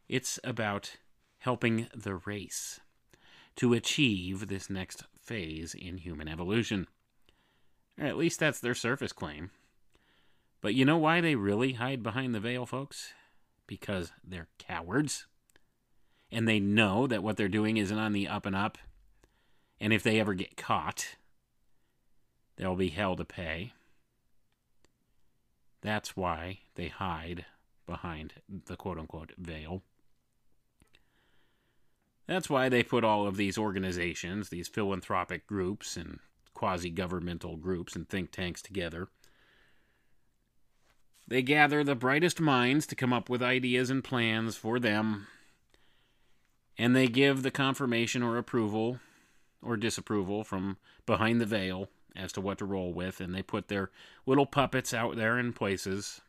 [0.07, 0.97] It's about
[1.39, 2.79] helping the race
[3.57, 6.87] to achieve this next phase in human evolution.
[7.99, 9.51] Or at least that's their surface claim.
[10.61, 13.13] But you know why they really hide behind the veil, folks?
[13.67, 15.25] Because they're cowards.
[16.31, 18.77] And they know that what they're doing isn't on the up and up.
[19.79, 21.15] And if they ever get caught,
[22.59, 23.73] they'll be hell to pay.
[25.81, 27.45] That's why they hide
[27.87, 28.33] behind
[28.65, 29.81] the quote unquote veil.
[32.27, 36.19] That's why they put all of these organizations, these philanthropic groups and
[36.53, 39.07] quasi governmental groups and think tanks together.
[41.27, 45.27] They gather the brightest minds to come up with ideas and plans for them,
[46.77, 48.99] and they give the confirmation or approval
[49.61, 53.67] or disapproval from behind the veil as to what to roll with, and they put
[53.67, 53.91] their
[54.25, 56.21] little puppets out there in places.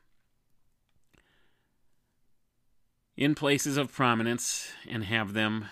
[3.16, 5.66] In places of prominence, and have them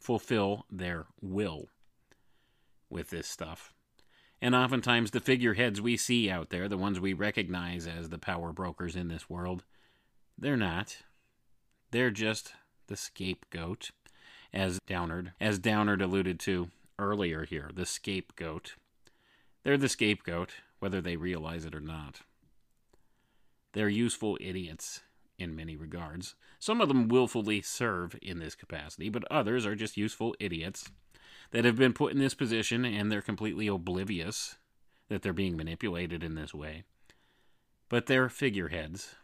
[0.00, 1.68] fulfill their will
[2.90, 3.72] with this stuff.
[4.40, 8.52] And oftentimes, the figureheads we see out there, the ones we recognize as the power
[8.52, 9.64] brokers in this world,
[10.36, 10.98] they're not.
[11.90, 12.52] They're just
[12.86, 13.90] the scapegoat,
[14.52, 17.70] as Downard, as Downard alluded to earlier here.
[17.74, 18.74] The scapegoat.
[19.64, 22.20] They're the scapegoat, whether they realize it or not.
[23.72, 25.02] They're useful idiots
[25.38, 26.34] in many regards.
[26.58, 30.90] Some of them willfully serve in this capacity, but others are just useful idiots
[31.50, 34.56] that have been put in this position and they're completely oblivious
[35.08, 36.84] that they're being manipulated in this way.
[37.88, 39.14] But they're figureheads.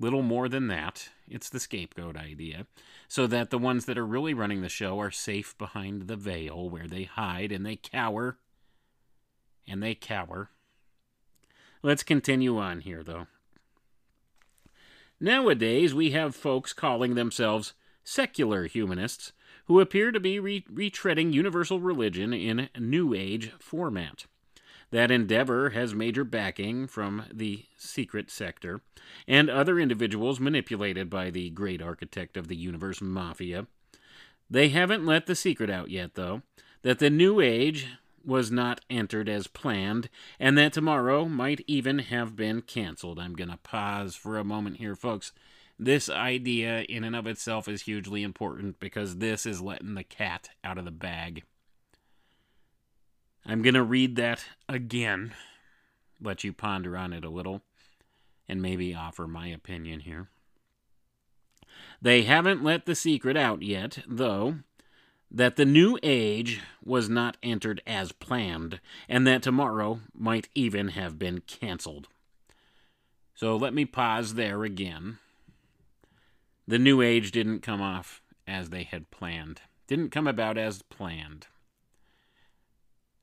[0.00, 1.08] Little more than that.
[1.28, 2.66] It's the scapegoat idea.
[3.08, 6.70] So that the ones that are really running the show are safe behind the veil
[6.70, 8.38] where they hide and they cower.
[9.66, 10.50] And they cower.
[11.82, 13.26] Let's continue on here, though.
[15.20, 17.74] Nowadays, we have folks calling themselves
[18.04, 19.32] secular humanists
[19.66, 24.26] who appear to be re- retreading universal religion in New Age format.
[24.90, 28.80] That endeavor has major backing from the secret sector
[29.26, 33.66] and other individuals manipulated by the great architect of the universe mafia.
[34.48, 36.42] They haven't let the secret out yet, though,
[36.82, 37.88] that the New Age
[38.24, 40.08] was not entered as planned,
[40.40, 43.18] and that tomorrow might even have been canceled.
[43.18, 45.32] I'm going to pause for a moment here, folks.
[45.78, 50.50] This idea, in and of itself, is hugely important because this is letting the cat
[50.64, 51.44] out of the bag.
[53.50, 55.32] I'm going to read that again,
[56.20, 57.62] let you ponder on it a little,
[58.46, 60.28] and maybe offer my opinion here.
[62.02, 64.56] They haven't let the secret out yet, though,
[65.30, 71.18] that the new age was not entered as planned, and that tomorrow might even have
[71.18, 72.08] been canceled.
[73.34, 75.20] So let me pause there again.
[76.66, 81.46] The new age didn't come off as they had planned, didn't come about as planned.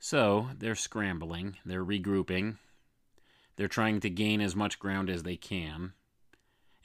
[0.05, 2.57] So they're scrambling, they're regrouping,
[3.55, 5.93] they're trying to gain as much ground as they can,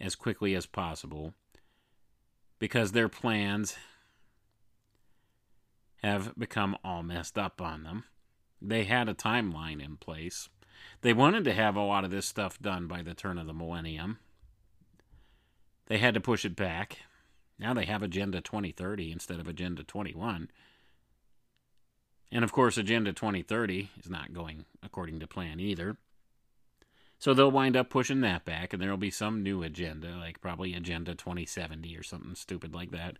[0.01, 1.35] as quickly as possible,
[2.59, 3.77] because their plans
[6.03, 8.05] have become all messed up on them.
[8.63, 10.49] They had a timeline in place.
[11.03, 13.53] They wanted to have a lot of this stuff done by the turn of the
[13.53, 14.19] millennium.
[15.89, 17.01] They had to push it back.
[17.59, 20.51] Now they have Agenda 2030 instead of Agenda 21.
[22.33, 25.97] And of course, Agenda 2030 is not going according to plan either.
[27.19, 30.73] So they'll wind up pushing that back, and there'll be some new agenda, like probably
[30.73, 33.19] Agenda 2070 or something stupid like that.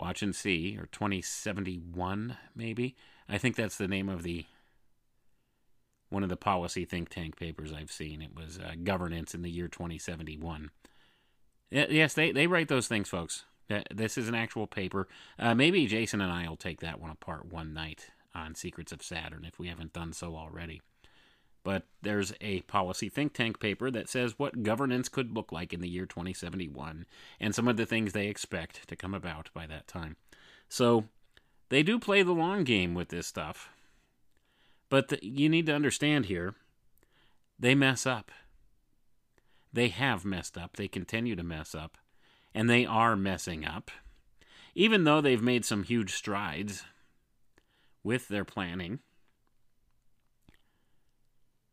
[0.00, 2.96] Watch and see, or 2071, maybe.
[3.28, 4.46] I think that's the name of the
[6.08, 8.20] one of the policy think tank papers I've seen.
[8.20, 10.70] It was uh, governance in the year 2071.
[11.70, 13.44] Yes, they, they write those things, folks.
[13.92, 15.08] This is an actual paper.
[15.38, 19.02] Uh, maybe Jason and I will take that one apart one night on Secrets of
[19.02, 20.82] Saturn if we haven't done so already.
[21.62, 25.80] But there's a policy think tank paper that says what governance could look like in
[25.80, 27.06] the year 2071
[27.40, 30.16] and some of the things they expect to come about by that time.
[30.68, 31.04] So
[31.70, 33.70] they do play the long game with this stuff.
[34.90, 36.54] But the, you need to understand here
[37.58, 38.30] they mess up.
[39.72, 40.76] They have messed up.
[40.76, 41.96] They continue to mess up.
[42.54, 43.90] And they are messing up.
[44.74, 46.84] Even though they've made some huge strides
[48.04, 49.00] with their planning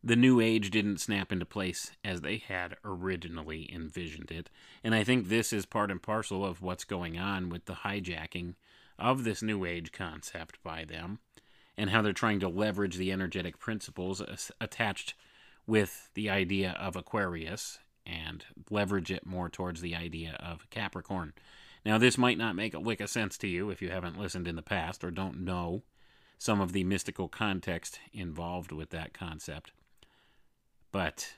[0.03, 4.49] the new age didn't snap into place as they had originally envisioned it.
[4.83, 8.55] And I think this is part and parcel of what's going on with the hijacking
[8.97, 11.19] of this new age concept by them
[11.77, 14.21] and how they're trying to leverage the energetic principles
[14.59, 15.13] attached
[15.67, 21.33] with the idea of Aquarius and leverage it more towards the idea of Capricorn.
[21.85, 24.47] Now, this might not make a lick of sense to you if you haven't listened
[24.47, 25.83] in the past or don't know
[26.41, 29.73] some of the mystical context involved with that concept.
[30.91, 31.35] But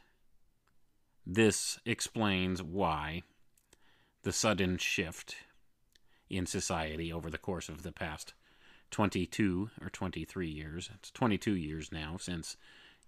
[1.28, 3.24] this explains why
[4.22, 5.36] the sudden shift
[6.30, 8.34] in society over the course of the past
[8.91, 10.89] 22 or 23 years.
[10.93, 12.56] It's 22 years now since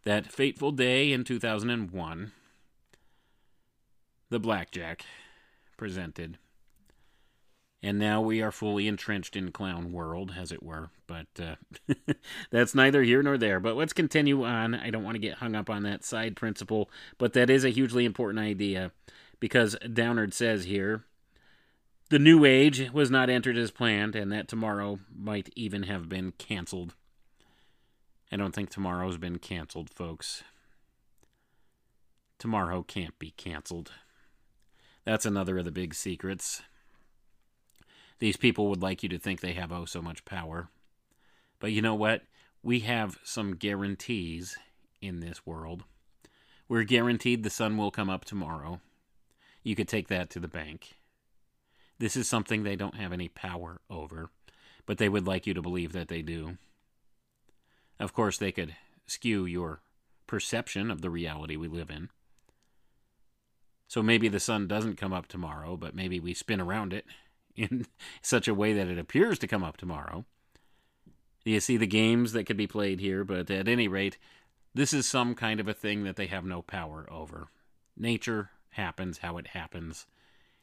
[0.04, 2.34] that fateful day in 2001
[4.30, 5.06] the blackjack
[5.78, 6.40] presented.
[7.86, 10.90] And now we are fully entrenched in clown world, as it were.
[11.06, 11.94] But uh,
[12.50, 13.60] that's neither here nor there.
[13.60, 14.74] But let's continue on.
[14.74, 17.70] I don't want to get hung up on that side principle, but that is a
[17.70, 18.92] hugely important idea
[19.40, 21.04] because Downard says here
[22.10, 26.32] the new age was not entered as planned, and that tomorrow might even have been
[26.40, 26.96] canceled.
[28.32, 30.42] I don't think tomorrow's been canceled, folks.
[32.40, 33.92] Tomorrow can't be canceled.
[35.04, 36.64] That's another of the big secrets.
[38.20, 40.70] These people would like you to think they have oh so much power.
[41.60, 42.24] But you know what?
[42.64, 44.58] We have some guarantees
[45.02, 45.84] in this world.
[46.68, 48.82] We're guaranteed the sun will come up tomorrow.
[49.64, 50.96] You could take that to the bank.
[52.00, 54.30] This is something they don't have any power over,
[54.86, 56.58] but they would like you to believe that they do.
[58.00, 59.82] Of course, they could skew your
[60.28, 62.10] perception of the reality we live in.
[63.88, 67.06] So maybe the sun doesn't come up tomorrow, but maybe we spin around it
[67.56, 67.86] in
[68.22, 70.26] such a way that it appears to come up tomorrow.
[71.44, 74.18] You see the games that could be played here, but at any rate,
[74.74, 77.48] this is some kind of a thing that they have no power over.
[77.96, 80.08] Nature happens how it happens,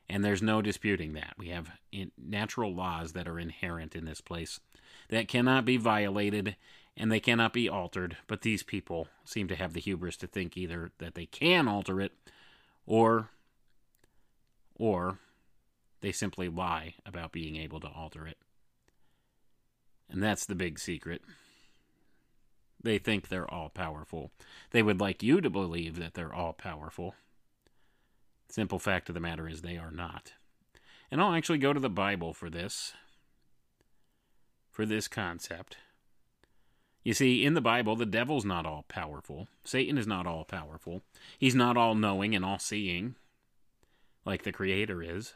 [0.09, 1.34] and there's no disputing that.
[1.38, 1.70] We have
[2.18, 4.61] natural laws that are inherent in this place
[5.09, 6.57] that cannot be violated
[6.97, 10.57] and they cannot be altered, but these people seem to have the hubris to think
[10.57, 12.12] either that they can alter it
[12.86, 13.30] or
[14.74, 15.18] or
[16.03, 18.36] they simply lie about being able to alter it.
[20.11, 21.22] And that's the big secret.
[22.82, 24.32] They think they're all powerful.
[24.72, 27.14] They would like you to believe that they're all powerful.
[28.48, 30.32] Simple fact of the matter is they are not.
[31.11, 32.92] And I'll actually go to the Bible for this
[34.70, 35.76] for this concept.
[37.05, 39.48] You see, in the Bible, the devil's not all powerful.
[39.64, 41.03] Satan is not all powerful.
[41.38, 43.16] He's not all knowing and all seeing,
[44.24, 45.34] like the Creator is.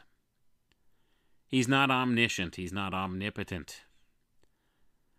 [1.47, 2.55] He's not omniscient.
[2.55, 3.81] He's not omnipotent.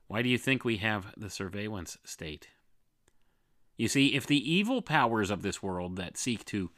[0.07, 2.49] Why do you think we have the surveillance state?
[3.77, 6.71] You see, if the evil powers of this world that seek to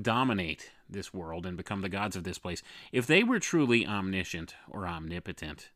[0.00, 4.54] dominate this world and become the gods of this place, if they were truly omniscient
[4.68, 5.70] or omnipotent,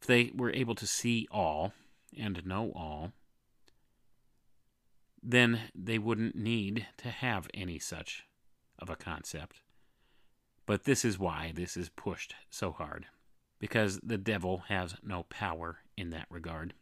[0.00, 1.72] if they were able to see all,
[2.16, 3.12] and know all,
[5.22, 8.24] then they wouldn't need to have any such
[8.78, 9.60] of a concept.
[10.66, 13.06] But this is why this is pushed so hard,
[13.58, 16.74] because the devil has no power in that regard.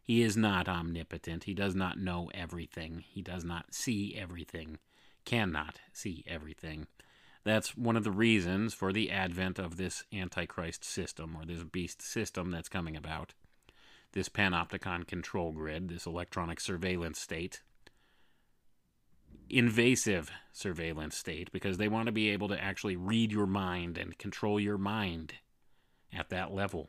[0.00, 1.44] He is not omnipotent.
[1.44, 3.02] He does not know everything.
[3.08, 4.78] He does not see everything,
[5.24, 6.86] cannot see everything.
[7.42, 12.02] That's one of the reasons for the advent of this Antichrist system or this beast
[12.02, 13.34] system that's coming about
[14.12, 17.62] this panopticon control grid, this electronic surveillance state,
[19.48, 24.18] invasive surveillance state, because they want to be able to actually read your mind and
[24.18, 25.34] control your mind
[26.12, 26.88] at that level.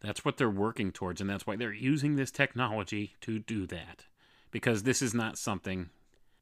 [0.00, 4.06] That's what they're working towards, and that's why they're using this technology to do that.
[4.50, 5.90] Because this is not something,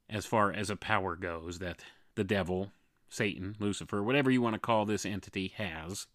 [0.09, 1.85] as far as a power goes, that
[2.15, 2.73] the devil,
[3.09, 6.07] Satan, Lucifer, whatever you want to call this entity, has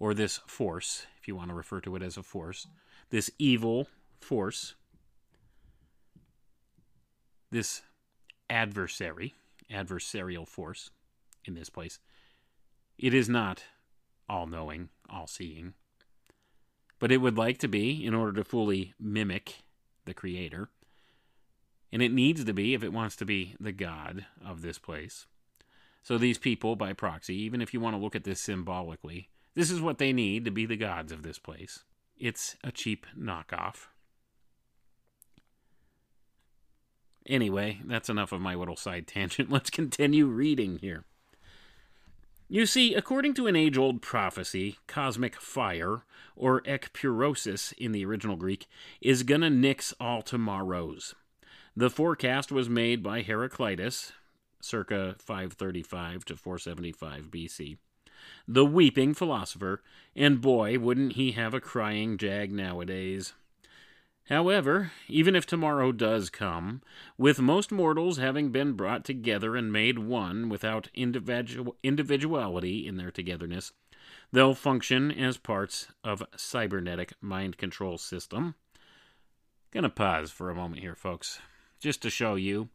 [0.00, 2.66] or this force, if you want to refer to it as a force,
[3.10, 3.86] this evil
[4.20, 4.74] force,
[7.52, 7.82] this
[8.50, 9.34] adversary,
[9.70, 10.90] adversarial force
[11.44, 11.98] in this place,
[12.98, 13.64] it is not
[14.28, 15.74] all knowing, all seeing,
[16.98, 19.62] but it would like to be in order to fully mimic
[20.04, 20.68] the Creator.
[21.92, 25.26] And it needs to be if it wants to be the God of this place.
[26.02, 29.70] So these people, by proxy, even if you want to look at this symbolically, this
[29.70, 31.84] is what they need to be the gods of this place.
[32.18, 33.88] It's a cheap knockoff.
[37.26, 39.50] Anyway, that's enough of my little side tangent.
[39.50, 41.04] Let's continue reading here.
[42.48, 46.02] You see, according to an age old prophecy, cosmic fire,
[46.36, 48.66] or ekpyrosis in the original Greek,
[49.00, 51.14] is gonna nix all tomorrows.
[51.74, 54.12] The forecast was made by Heraclitus,
[54.60, 57.78] circa 535 to 475 BC,
[58.46, 59.82] the weeping philosopher,
[60.14, 63.32] and boy, wouldn't he have a crying jag nowadays.
[64.28, 66.80] However, even if tomorrow does come,
[67.18, 73.10] with most mortals having been brought together and made one without individual, individuality in their
[73.10, 73.72] togetherness,
[74.32, 78.54] they'll function as parts of cybernetic mind control system.
[79.72, 81.40] Gonna pause for a moment here, folks,
[81.80, 82.68] just to show you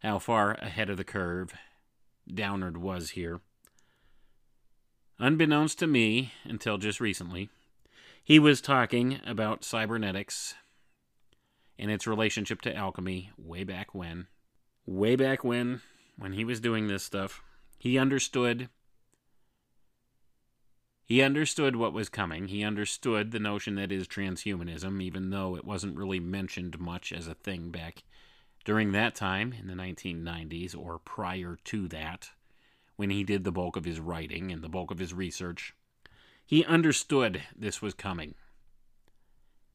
[0.00, 1.52] how far ahead of the curve
[2.32, 3.40] Downard was here.
[5.18, 7.50] Unbeknownst to me, until just recently,
[8.22, 10.54] he was talking about cybernetics
[11.78, 14.26] and its relationship to alchemy way back when.
[14.86, 15.80] Way back when,
[16.16, 17.42] when he was doing this stuff,
[17.78, 18.68] he understood.
[21.04, 22.48] He understood what was coming.
[22.48, 27.28] He understood the notion that is transhumanism, even though it wasn't really mentioned much as
[27.28, 28.02] a thing back
[28.64, 32.30] during that time in the 1990s or prior to that,
[32.96, 35.72] when he did the bulk of his writing and the bulk of his research.
[36.44, 38.34] He understood this was coming.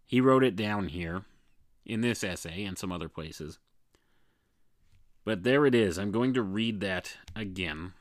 [0.05, 1.23] He wrote it down here
[1.85, 3.59] in this essay and some other places.
[5.25, 5.97] But there it is.
[5.97, 7.93] I'm going to read that again.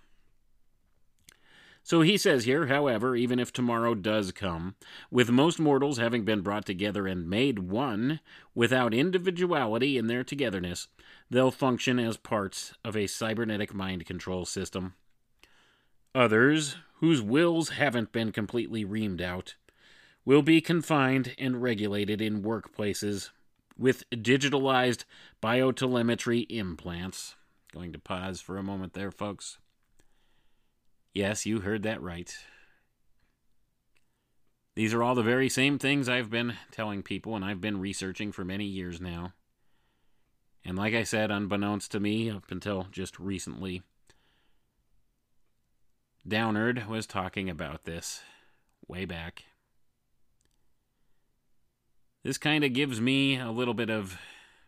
[1.85, 4.77] So he says here, however, even if tomorrow does come,
[5.11, 8.21] with most mortals having been brought together and made one,
[8.55, 10.87] without individuality in their togetherness,
[11.29, 14.95] they'll function as parts of a cybernetic mind control system.
[16.15, 19.57] Others, whose wills haven't been completely reamed out,
[20.25, 23.31] will be confined and regulated in workplaces
[23.83, 25.03] with digitalized
[25.43, 27.35] biotelemetry implants.
[27.73, 29.59] Going to pause for a moment there, folks.
[31.13, 32.33] Yes, you heard that right.
[34.77, 38.31] These are all the very same things I've been telling people and I've been researching
[38.31, 39.33] for many years now.
[40.65, 43.83] And like I said, unbeknownst to me, up until just recently,
[46.27, 48.23] Downard was talking about this
[48.87, 49.43] way back.
[52.23, 54.19] This kind of gives me a little bit of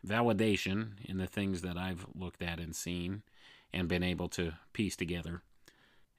[0.07, 3.23] validation in the things that I've looked at and seen
[3.73, 5.43] and been able to piece together,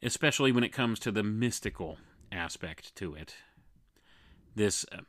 [0.01, 1.97] especially when it comes to the mystical
[2.31, 3.35] aspect to it.
[4.55, 5.01] This uh,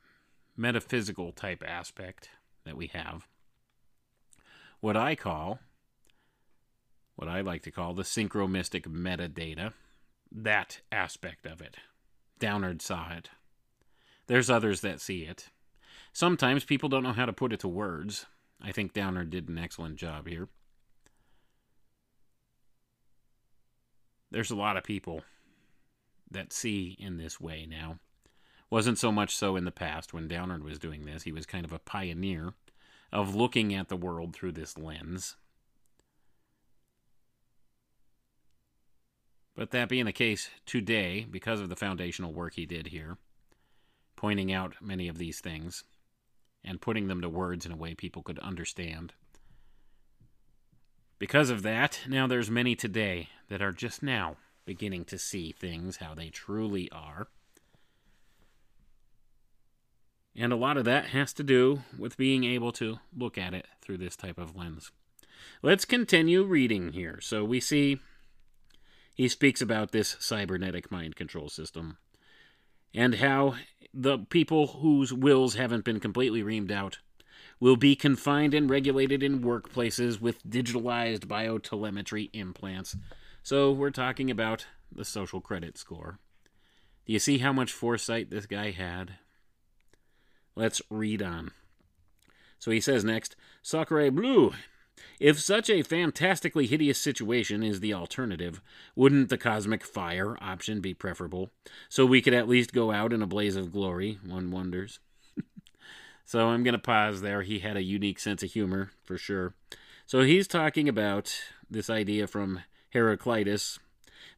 [0.57, 2.31] metaphysical type aspect
[2.65, 3.29] that we have.
[4.81, 5.61] What I call,
[7.15, 9.73] what I like to call the synchromystic metadata,
[10.33, 11.77] that aspect of it.
[12.41, 13.31] Downard saw it.
[14.27, 15.51] There's others that see it.
[16.17, 18.25] Sometimes people don't know how to put it to words.
[18.59, 20.49] I think Downard did an excellent job here.
[24.31, 25.25] There's a lot of people
[26.31, 27.99] that see in this way now.
[28.71, 31.25] Wasn't so much so in the past when Downard was doing this.
[31.25, 32.55] He was kind of a pioneer
[33.13, 35.37] of looking at the world through this lens.
[39.55, 43.19] But that being the case today, because of the foundational work he did here,
[44.17, 45.85] pointing out many of these things
[46.67, 49.15] and putting them to words in a way people could understand.
[51.19, 54.37] Because of that, now there's many today that are just now
[54.67, 57.29] beginning to see things how they truly are.
[60.35, 63.67] And a lot of that has to do with being able to look at it
[63.81, 64.91] through this type of lens.
[65.63, 67.19] Let's continue reading here.
[67.23, 68.01] So we see
[69.15, 71.97] he speaks about this cybernetic mind control system
[72.97, 73.55] and how
[73.93, 76.99] the people whose wills haven't been completely reamed out
[77.61, 82.97] will be confined and regulated in workplaces with digitalized biotelemetry implants.
[83.43, 86.19] So we're talking about the social credit score.
[87.07, 89.15] Do you see how much foresight this guy had?
[90.55, 91.53] Let's read on.
[92.59, 94.55] So he says next, Sacre Bleu.
[95.19, 98.61] If such a fantastically hideous situation is the alternative,
[98.95, 101.51] wouldn't the cosmic fire option be preferable?
[101.89, 104.99] So we could at least go out in a blaze of glory, one wonders.
[106.25, 107.43] so I'm going to pause there.
[107.43, 109.55] He had a unique sense of humor, for sure.
[110.07, 111.35] So he's talking about
[111.71, 113.79] this idea from Heraclitus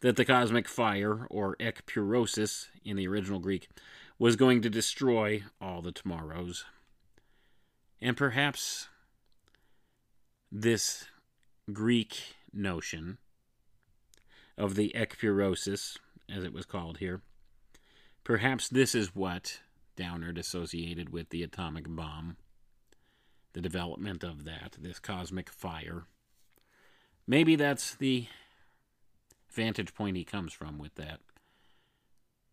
[0.00, 3.68] that the cosmic fire, or ekpyrosis in the original Greek,
[4.18, 6.64] was going to destroy all the tomorrows.
[8.00, 8.88] And perhaps
[10.50, 11.06] this
[11.72, 13.18] Greek notion
[14.56, 17.20] of the ekpyrosis, as it was called here,
[18.24, 19.60] perhaps this is what
[19.96, 22.36] Downard associated with the atomic bomb,
[23.52, 26.04] the development of that, this cosmic fire.
[27.26, 28.26] Maybe that's the
[29.50, 31.20] vantage point he comes from with that.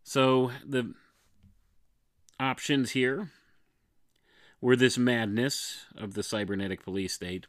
[0.03, 0.93] So the
[2.39, 3.31] options here
[4.59, 7.47] were this madness of the cybernetic police state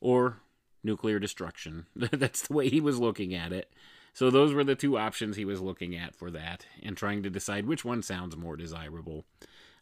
[0.00, 0.38] or
[0.82, 1.86] nuclear destruction.
[1.96, 3.72] That's the way he was looking at it.
[4.12, 7.30] So those were the two options he was looking at for that and trying to
[7.30, 9.24] decide which one sounds more desirable.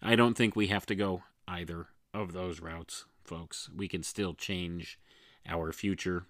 [0.02, 3.70] I don't think we have to go either of those routes, folks.
[3.74, 4.98] We can still change
[5.46, 6.24] our future,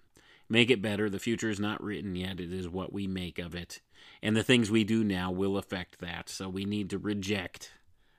[0.47, 1.09] make it better.
[1.09, 3.81] The future is not written yet, it is what we make of it.
[4.21, 6.29] And the things we do now will affect that.
[6.29, 7.71] So we need to reject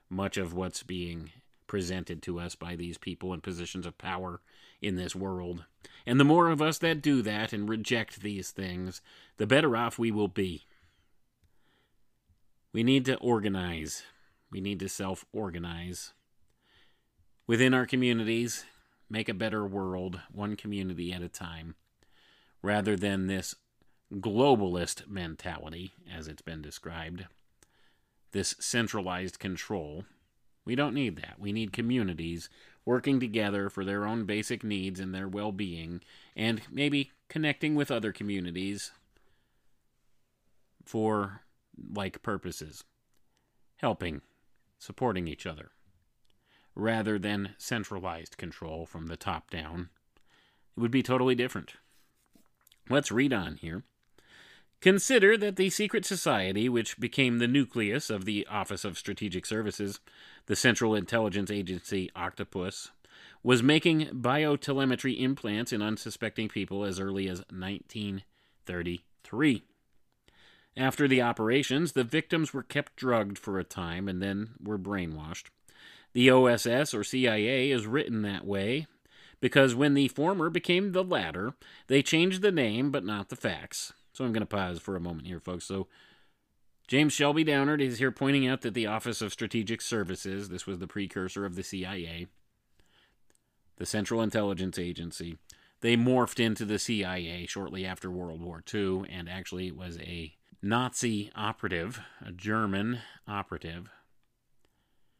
[0.09, 1.31] much of what's being
[1.69, 4.41] presented to us by these people in positions of power
[4.81, 5.63] in this world.
[6.05, 9.01] And the more of us that do that and reject these things,
[9.37, 10.63] the better off we will be.
[12.73, 14.03] We need to organize.
[14.51, 16.13] We need to self organize.
[17.47, 18.65] Within our communities,
[19.09, 21.75] make a better world, one community at a time,
[22.61, 23.55] rather than this
[24.13, 27.25] globalist mentality, as it's been described,
[28.31, 30.05] this centralized control.
[30.65, 31.35] We don't need that.
[31.39, 32.49] We need communities
[32.85, 36.01] working together for their own basic needs and their well being,
[36.35, 38.91] and maybe connecting with other communities
[40.85, 41.41] for
[41.93, 42.83] like purposes,
[43.77, 44.21] helping,
[44.79, 45.71] supporting each other,
[46.75, 49.89] rather than centralized control from the top down.
[50.75, 51.73] It would be totally different.
[52.89, 53.83] Let's read on here.
[54.81, 59.99] Consider that the secret society, which became the nucleus of the Office of Strategic Services,
[60.45, 62.91] the Central Intelligence Agency Octopus,
[63.43, 69.63] was making biotelemetry implants in unsuspecting people as early as 1933.
[70.77, 75.47] After the operations, the victims were kept drugged for a time and then were brainwashed.
[76.13, 78.87] The OSS or CIA is written that way
[79.41, 81.53] because when the former became the latter,
[81.87, 83.91] they changed the name but not the facts.
[84.19, 85.63] So I'm going to pause for a moment here, folks.
[85.63, 85.87] So
[86.89, 90.79] James Shelby Downard is here pointing out that the Office of Strategic Services, this was
[90.79, 92.27] the precursor of the CIA,
[93.77, 95.37] the Central Intelligence Agency,
[95.79, 100.35] they morphed into the CIA shortly after World War II, and actually it was a
[100.61, 103.89] Nazi operative, a German operative,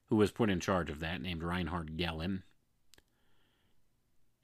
[0.09, 2.43] who was put in charge of that, named Reinhard Gehlen.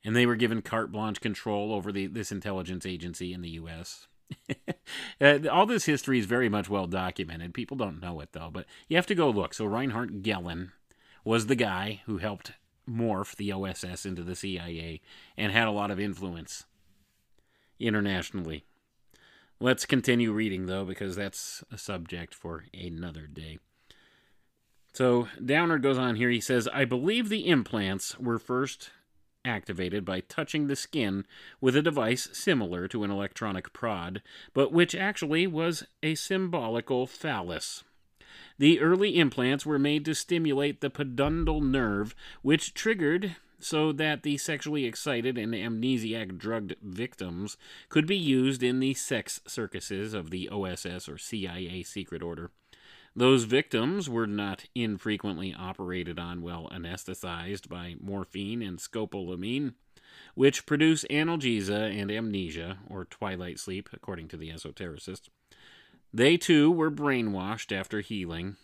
[0.06, 4.08] And they were given carte blanche control over the, this intelligence agency in the U.S.
[5.22, 7.54] uh, all this history is very much well documented.
[7.54, 9.54] People don't know it, though, but you have to go look.
[9.54, 10.72] So, Reinhard Gehlen
[11.24, 12.54] was the guy who helped
[12.90, 15.02] morph the OSS into the CIA
[15.38, 16.66] and had a lot of influence
[17.80, 18.64] internationally.
[19.60, 23.60] Let's continue reading, though, because that's a subject for another day.
[24.94, 26.30] So Downard goes on here.
[26.30, 28.92] He says, I believe the implants were first
[29.46, 31.26] activated by touching the skin
[31.62, 34.22] with a device similar to an electronic prod,
[34.54, 37.84] but which actually was a symbolical phallus.
[38.58, 44.38] The early implants were made to stimulate the pudendal nerve, which triggered so that the
[44.38, 47.58] sexually excited and amnesiac drugged victims
[47.90, 52.52] could be used in the sex circuses of the OSS or CIA secret order.
[53.16, 59.74] Those victims were not infrequently operated on while anesthetized by morphine and scopolamine,
[60.34, 65.30] which produce analgesia and amnesia, or twilight sleep, according to the esotericists.
[66.14, 68.58] They too were brainwashed after healing.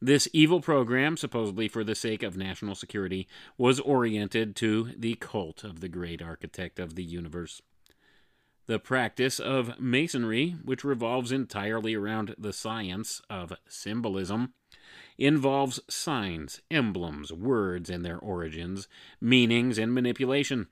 [0.00, 3.26] This evil program, supposedly for the sake of national security,
[3.56, 7.62] was oriented to the cult of the great architect of the universe.
[8.68, 14.52] The practice of masonry, which revolves entirely around the science of symbolism,
[15.16, 18.86] involves signs, emblems, words and their origins,
[19.22, 20.66] meanings, and manipulation.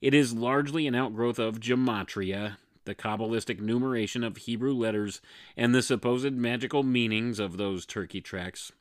[0.00, 5.20] It is largely an outgrowth of gematria, the Kabbalistic numeration of Hebrew letters,
[5.54, 8.72] and the supposed magical meanings of those turkey tracks.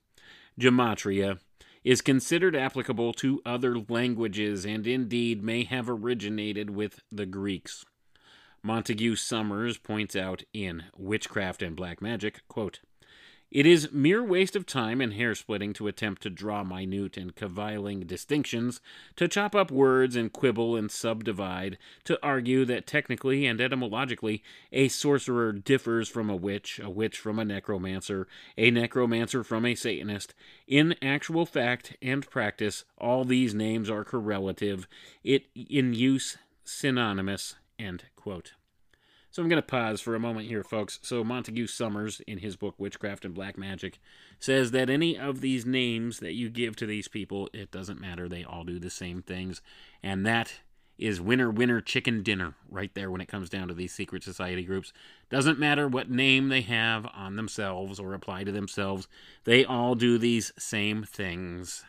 [0.57, 1.39] Gematria
[1.83, 7.83] is considered applicable to other languages and indeed may have originated with the Greeks.
[8.63, 12.79] Montague Summers points out in Witchcraft and Black Magic, quote,
[13.51, 17.35] it is mere waste of time and hair splitting to attempt to draw minute and
[17.35, 18.79] caviling distinctions,
[19.17, 24.41] to chop up words and quibble and subdivide, to argue that technically and etymologically
[24.71, 28.25] a sorcerer differs from a witch, a witch from a necromancer,
[28.57, 30.33] a necromancer from a Satanist.
[30.65, 34.87] In actual fact and practice, all these names are correlative,
[35.25, 37.55] it in use synonymous.
[37.77, 38.53] End quote.
[39.31, 40.99] So I'm going to pause for a moment here, folks.
[41.03, 43.97] So Montague Summers, in his book Witchcraft and Black Magic,
[44.39, 48.27] says that any of these names that you give to these people, it doesn't matter.
[48.27, 49.61] They all do the same things.
[50.03, 50.55] And that
[50.97, 54.63] is winner, winner, chicken dinner right there when it comes down to these secret society
[54.63, 54.91] groups.
[55.29, 59.07] Doesn't matter what name they have on themselves or apply to themselves,
[59.45, 61.85] they all do these same things.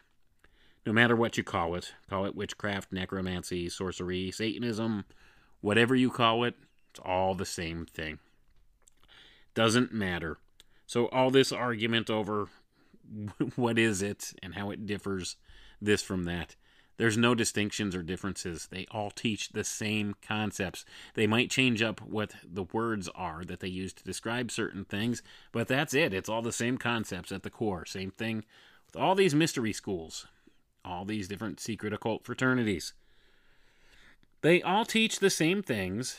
[0.87, 5.05] No matter what you call it, call it witchcraft, necromancy, sorcery, Satanism,
[5.63, 6.55] whatever you call it,
[6.91, 8.19] it's all the same thing.
[9.55, 10.37] Doesn't matter.
[10.87, 12.49] So, all this argument over
[13.57, 15.37] what is it and how it differs
[15.81, 16.57] this from that.
[16.99, 18.69] There's no distinctions or differences.
[18.71, 20.85] They all teach the same concepts.
[21.15, 25.23] They might change up what the words are that they use to describe certain things,
[25.51, 26.13] but that's it.
[26.13, 27.87] It's all the same concepts at the core.
[27.87, 28.45] Same thing
[28.87, 30.27] with all these mystery schools,
[30.85, 32.93] all these different secret occult fraternities.
[34.43, 36.19] They all teach the same things.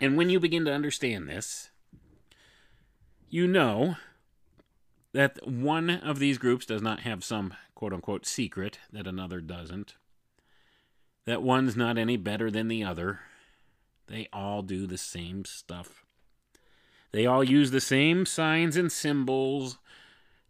[0.00, 1.70] And when you begin to understand this,
[3.28, 3.96] you know
[5.12, 9.94] that one of these groups does not have some quote unquote secret that another doesn't,
[11.24, 13.20] that one's not any better than the other.
[14.06, 16.04] They all do the same stuff.
[17.10, 19.78] They all use the same signs and symbols,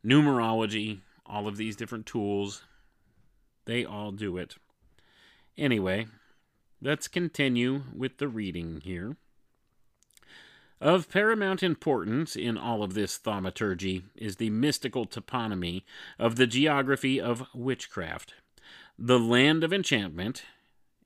[0.04, 2.62] numerology, all of these different tools.
[3.64, 4.56] They all do it.
[5.58, 6.06] Anyway,
[6.82, 9.16] let's continue with the reading here.
[10.80, 15.84] Of paramount importance in all of this thaumaturgy is the mystical toponymy
[16.18, 18.34] of the geography of witchcraft.
[18.98, 20.42] The land of enchantment,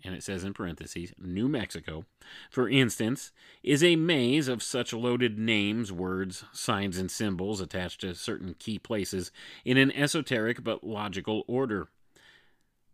[0.02, 2.04] and it says in parentheses, New Mexico,
[2.50, 3.30] for instance,
[3.62, 8.80] is a maze of such loaded names, words, signs, and symbols attached to certain key
[8.80, 9.30] places
[9.64, 11.86] in an esoteric but logical order.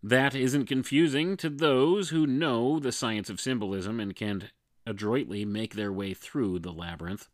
[0.07, 4.51] That isn't confusing to those who know the science of symbolism and can
[4.87, 7.27] adroitly make their way through the labyrinth.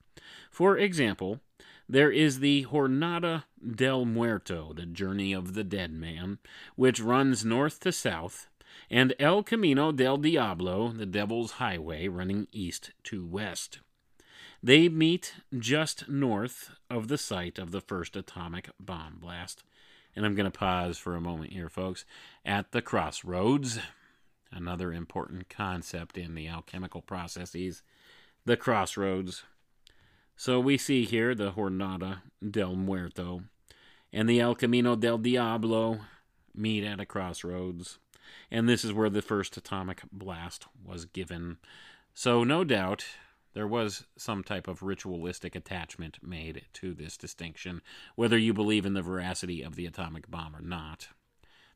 [0.51, 1.41] For example,
[1.87, 6.39] there is the Jornada del Muerto, the journey of the dead man,
[6.75, 8.49] which runs north to south,
[8.89, 13.81] and El Camino del Diablo, the devil's highway, running east to west.
[14.63, 19.63] They meet just north of the site of the first atomic bomb blast.
[20.15, 22.05] And I'm going to pause for a moment here, folks,
[22.45, 23.79] at the crossroads
[24.53, 27.83] another important concept in the alchemical processes,
[28.45, 29.45] the crossroads.
[30.37, 33.45] So we see here the Jornada del Muerto
[34.13, 36.01] and the El Camino del Diablo
[36.55, 37.99] meet at a crossroads.
[38.51, 41.57] And this is where the first atomic blast was given.
[42.15, 43.05] So, no doubt,
[43.55, 47.83] there was some type of ritualistic attachment made to this distinction,
[48.17, 51.09] whether you believe in the veracity of the atomic bomb or not.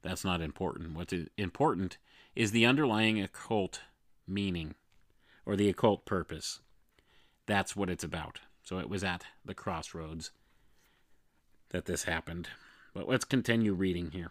[0.03, 0.95] That's not important.
[0.95, 1.99] What's important
[2.35, 3.81] is the underlying occult
[4.27, 4.75] meaning
[5.45, 6.61] or the occult purpose.
[7.47, 8.41] That's what it's about.
[8.63, 10.31] So it was at the crossroads
[11.71, 12.49] that this happened.
[12.95, 14.31] But let's continue reading here.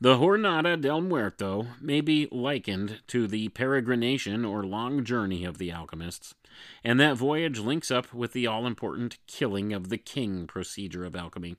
[0.00, 5.70] The Jornada del Muerto may be likened to the peregrination or long journey of the
[5.70, 6.34] alchemists,
[6.82, 11.14] and that voyage links up with the all important killing of the king procedure of
[11.14, 11.56] alchemy.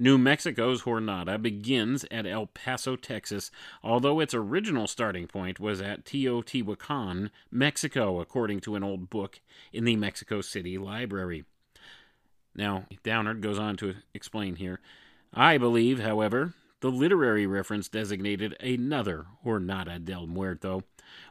[0.00, 3.52] New Mexico's Jornada begins at El Paso, Texas,
[3.84, 9.40] although its original starting point was at Teotihuacan, Mexico, according to an old book
[9.72, 11.44] in the Mexico City Library.
[12.54, 14.80] Now, Downard goes on to explain here.
[15.32, 20.82] I believe, however, the literary reference designated another Jornada del Muerto,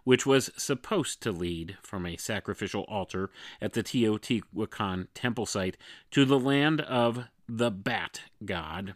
[0.03, 3.29] which was supposed to lead from a sacrificial altar
[3.61, 5.77] at the Teotihuacan temple site
[6.11, 8.93] to the land of the Bat God,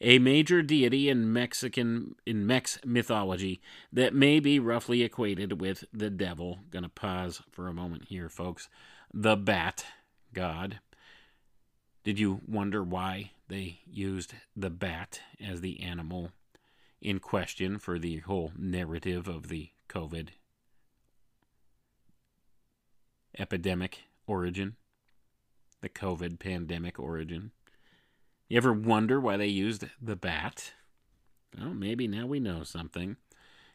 [0.00, 3.60] a major deity in Mexican in Mex mythology
[3.92, 6.60] that may be roughly equated with the devil.
[6.70, 8.68] Gonna pause for a moment here, folks.
[9.12, 9.84] The Bat
[10.32, 10.80] God.
[12.04, 16.32] Did you wonder why they used the bat as the animal
[17.00, 20.28] in question for the whole narrative of the COVID
[23.38, 24.76] epidemic origin?
[25.80, 27.52] The COVID pandemic origin?
[28.48, 30.72] You ever wonder why they used the bat?
[31.56, 33.16] Well, maybe now we know something.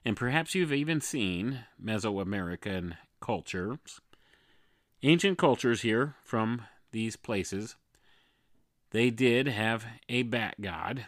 [0.06, 4.02] And perhaps you've even seen Mesoamerican cultures,
[5.02, 7.76] ancient cultures here from these places.
[8.94, 11.08] They did have a bat god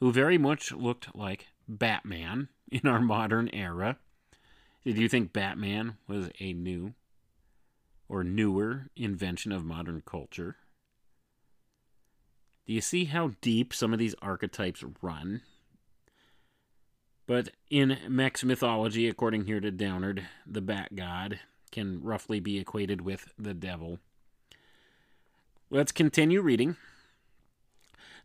[0.00, 3.96] who very much looked like Batman in our modern era.
[4.84, 6.94] Did you think Batman was a new
[8.08, 10.56] or newer invention of modern culture?
[12.66, 15.40] Do you see how deep some of these archetypes run?
[17.26, 21.40] But in Mex mythology, according here to Downard, the bat god
[21.72, 24.00] can roughly be equated with the devil.
[25.70, 26.76] Let's continue reading.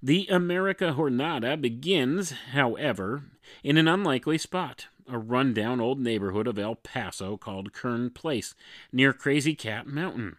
[0.02, 3.24] The America Jornada begins, however,
[3.64, 8.56] in an unlikely spot a rundown old neighborhood of El Paso called Kern Place,
[8.92, 10.38] near Crazy Cat Mountain.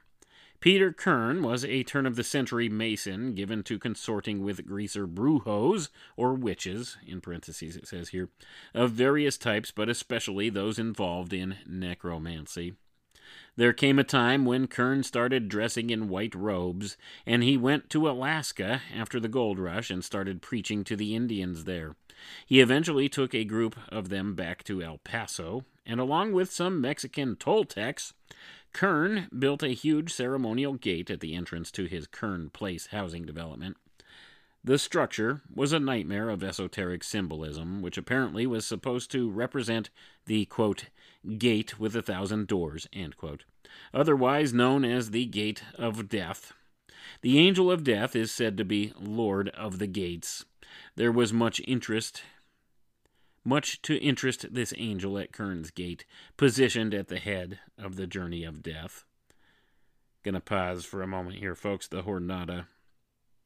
[0.59, 5.91] Peter Kern was a turn of the century mason given to consorting with greaser brujos,
[6.17, 8.31] or witches, in parentheses it says here,
[8.75, 12.75] of various types, but especially those involved in necromancy.
[13.57, 18.09] There came a time when Kern started dressing in white robes, and he went to
[18.09, 21.97] Alaska after the gold rush and started preaching to the Indians there.
[22.47, 26.81] He eventually took a group of them back to El Paso, and along with some
[26.81, 28.13] Mexican Toltecs,
[28.73, 33.77] Kern built a huge ceremonial gate at the entrance to his Kern Place housing development.
[34.67, 39.91] The structure was a nightmare of esoteric symbolism, which apparently was supposed to represent
[40.27, 40.87] the quote,
[41.39, 42.89] gate with a thousand doors,
[43.93, 46.53] otherwise known as the Gate of Death.
[47.23, 50.45] The Angel of Death is said to be Lord of the Gates.
[50.97, 52.23] There was much interest
[53.47, 56.05] much to interest this angel at Kern's Gate,
[56.37, 59.05] positioned at the head of the journey of death.
[60.25, 61.87] Gonna pause for a moment here, folks.
[61.87, 62.67] The Jornada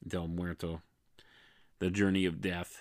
[0.07, 0.81] del Muerto,
[1.79, 2.79] the journey of death.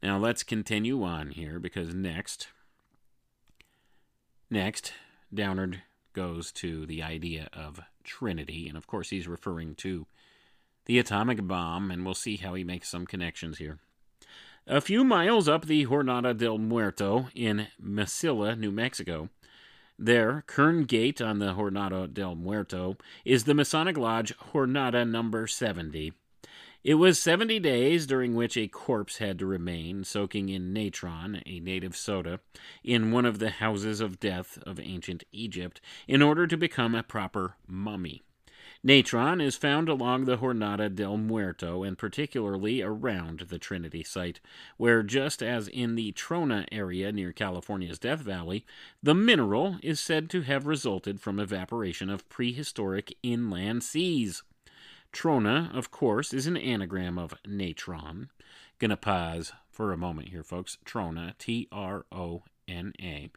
[0.00, 2.46] Now let's continue on here because next,
[4.54, 4.92] next,
[5.32, 5.82] Downard
[6.14, 10.06] goes to the idea of Trinity, and of course he's referring to
[10.86, 13.80] the atomic bomb, and we'll see how he makes some connections here.
[14.66, 19.28] A few miles up the Jornada del Muerto in Mesilla, New Mexico,
[19.98, 26.12] there, Kern Gate on the Jornada del Muerto, is the Masonic Lodge Jornada number 70.
[26.84, 31.58] It was 70 days during which a corpse had to remain, soaking in natron, a
[31.58, 32.40] native soda,
[32.82, 37.02] in one of the houses of death of ancient Egypt, in order to become a
[37.02, 38.20] proper mummy.
[38.82, 44.40] Natron is found along the Jornada del Muerto and particularly around the Trinity site,
[44.76, 48.66] where, just as in the Trona area near California's Death Valley,
[49.02, 54.42] the mineral is said to have resulted from evaporation of prehistoric inland seas.
[55.14, 58.30] Trona, of course, is an anagram of natron.
[58.80, 60.76] Gonna pause for a moment here, folks.
[60.84, 63.30] Trona, T R O N A.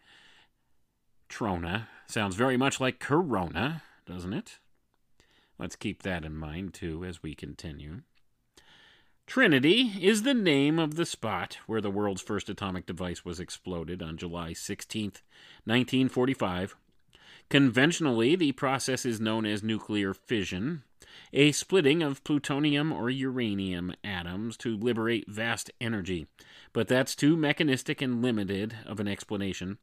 [1.29, 4.57] Trona sounds very much like Corona, doesn't it?
[5.59, 8.01] Let's keep that in mind, too, as we continue.
[9.27, 14.01] Trinity is the name of the spot where the world's first atomic device was exploded
[14.01, 15.11] on July 16,
[15.65, 16.75] 1945.
[17.49, 20.83] Conventionally, the process is known as nuclear fission,
[21.33, 26.27] a splitting of plutonium or uranium atoms to liberate vast energy.
[26.73, 29.77] But that's too mechanistic and limited of an explanation,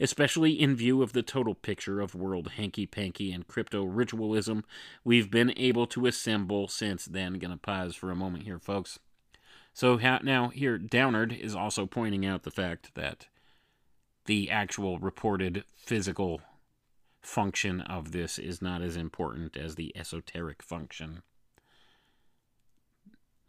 [0.00, 4.60] especially in view of the total picture of world hanky panky and crypto ritualism
[5.04, 7.34] we've been able to assemble since then.
[7.34, 8.98] Gonna pause for a moment here, folks.
[9.74, 13.28] So now, here, Downard is also pointing out the fact that
[14.24, 16.40] the actual reported physical
[17.22, 21.22] function of this is not as important as the esoteric function.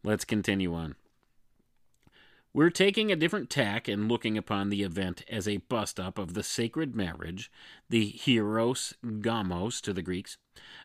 [0.04, 0.96] Let's continue on.
[2.52, 6.34] We're taking a different tack and looking upon the event as a bust up of
[6.34, 7.52] the sacred marriage,
[7.90, 10.38] the hieros gamos to the Greeks,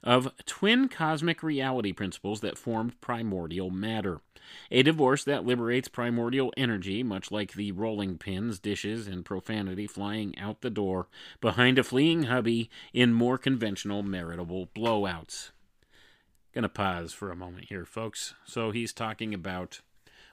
[0.03, 4.21] of twin cosmic reality principles that formed primordial matter.
[4.71, 10.39] A divorce that liberates primordial energy, much like the rolling pins, dishes, and profanity flying
[10.39, 11.09] out the door
[11.41, 15.51] behind a fleeing hubby in more conventional maritable blowouts.
[16.53, 18.35] Gonna pause for a moment here, folks.
[18.45, 19.81] So he's talking about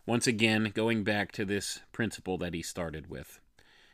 [0.05, 3.39] once again, going back to this principle that he started with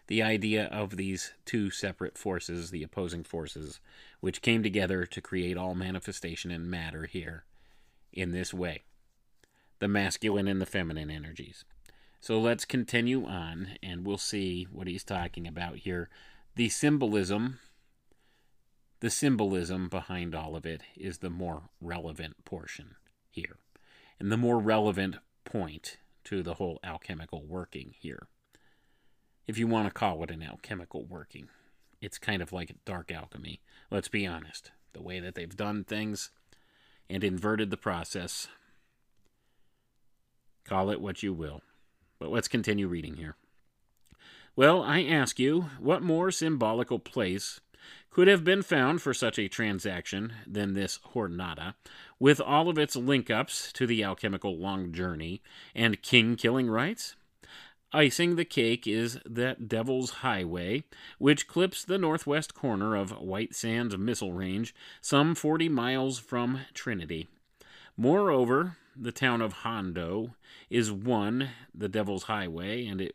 [0.08, 3.80] the idea of these two separate forces, the opposing forces,
[4.22, 7.44] which came together to create all manifestation and matter here
[8.14, 8.84] in this way
[9.80, 11.64] the masculine and the feminine energies.
[12.20, 16.10] So let's continue on and we'll see what he's talking about here.
[16.56, 17.60] The symbolism.
[19.00, 22.96] The symbolism behind all of it is the more relevant portion
[23.30, 23.58] here.
[24.20, 25.18] And the more relevant
[25.48, 28.28] point to the whole alchemical working here.
[29.48, 31.48] If you want to call it an alchemical working,
[32.02, 33.62] it's kind of like dark alchemy.
[33.90, 34.72] Let's be honest.
[34.94, 36.32] The way that they've done things
[37.10, 38.48] and inverted the process.
[40.66, 41.62] Call it what you will.
[42.20, 43.38] But let's continue reading here.
[44.56, 47.62] Well, I ask you, what more symbolical place
[48.18, 51.76] could have been found for such a transaction than this Jornada,
[52.18, 55.44] with all of its link ups to the alchemical long journey
[55.76, 57.16] and king killing rites?
[57.94, 60.86] Icing the cake is that Devil's Highway,
[61.20, 67.28] which clips the northwest corner of White Sands Missile Range, some 40 miles from Trinity.
[67.96, 70.34] Moreover, the town of Hondo
[70.72, 73.14] is one, the Devil's Highway, and it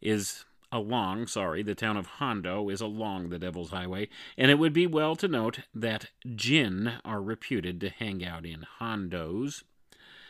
[0.00, 4.72] is along, sorry, the town of Hondo is along the Devil's Highway, and it would
[4.72, 9.62] be well to note that jinn are reputed to hang out in Hondos.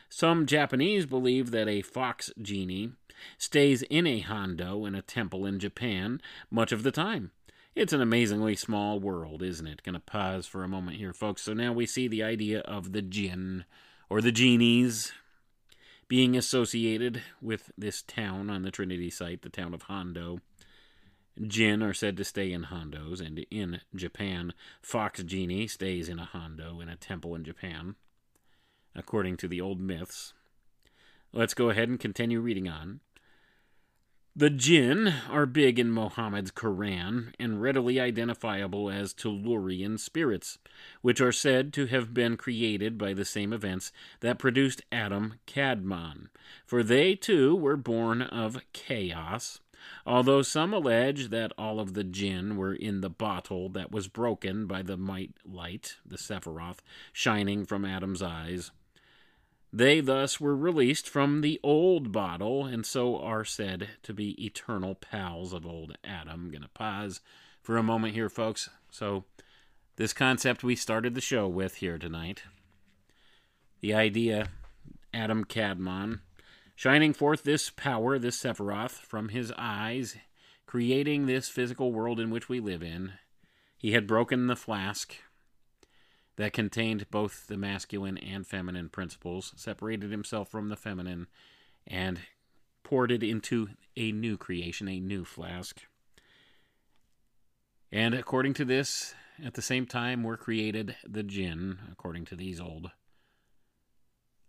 [0.08, 2.92] Some Japanese believe that a fox genie
[3.38, 6.20] stays in a Hondo in a temple in Japan
[6.50, 7.30] much of the time.
[7.76, 9.84] It's an amazingly small world, isn't it?
[9.84, 11.42] Gonna pause for a moment here, folks.
[11.42, 13.64] So now we see the idea of the jinn,
[14.08, 15.12] or the genies,
[16.10, 20.40] being associated with this town on the Trinity site, the town of Hondo.
[21.40, 24.52] Jinn are said to stay in Hondos, and in Japan,
[24.82, 27.94] Fox Genie stays in a Hondo in a temple in Japan,
[28.92, 30.34] according to the old myths.
[31.32, 32.98] Let's go ahead and continue reading on.
[34.40, 40.56] The jinn are big in Mohammed's Quran and readily identifiable as Tellurian spirits,
[41.02, 46.28] which are said to have been created by the same events that produced Adam Kadmon,
[46.64, 49.60] for they too were born of chaos.
[50.06, 54.66] Although some allege that all of the jinn were in the bottle that was broken
[54.66, 56.78] by the might light, the Sephiroth,
[57.12, 58.70] shining from Adam's eyes.
[59.72, 64.96] They thus were released from the old bottle, and so are said to be eternal
[64.96, 66.46] pals of old Adam.
[66.46, 67.20] I'm going to pause
[67.62, 68.68] for a moment here, folks.
[68.90, 69.24] So,
[69.96, 72.42] this concept we started the show with here tonight
[73.80, 74.48] the idea
[75.12, 76.20] Adam Kadmon
[76.74, 80.16] shining forth this power, this Sephiroth, from his eyes,
[80.66, 83.12] creating this physical world in which we live in.
[83.76, 85.16] He had broken the flask
[86.40, 91.26] that contained both the masculine and feminine principles, separated himself from the feminine,
[91.86, 92.18] and
[92.82, 95.82] poured it into a new creation, a new flask.
[97.92, 99.14] And according to this,
[99.44, 102.90] at the same time were created the jinn, according to these old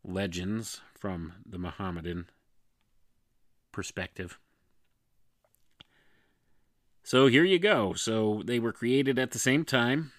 [0.01, 2.29] legends from the Mohammedan
[3.73, 4.39] perspective.
[7.03, 7.95] So here you go.
[7.95, 10.13] So they were created at the same time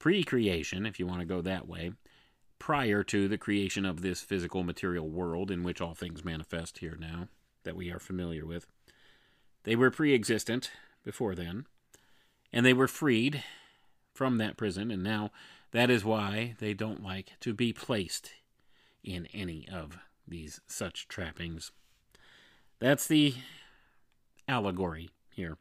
[0.00, 1.92] pre creation, if you want to go that way,
[2.58, 6.96] prior to the creation of this physical material world in which all things manifest here
[6.98, 7.28] now
[7.62, 8.66] that we are familiar with.
[9.62, 10.72] They were pre existent
[11.04, 11.66] before then,
[12.52, 13.44] and they were freed
[14.12, 15.30] from that prison, and now
[15.70, 18.32] that is why they don't like to be placed
[19.04, 21.70] in any of these such trappings.
[22.80, 23.34] That's the
[24.48, 25.58] allegory here.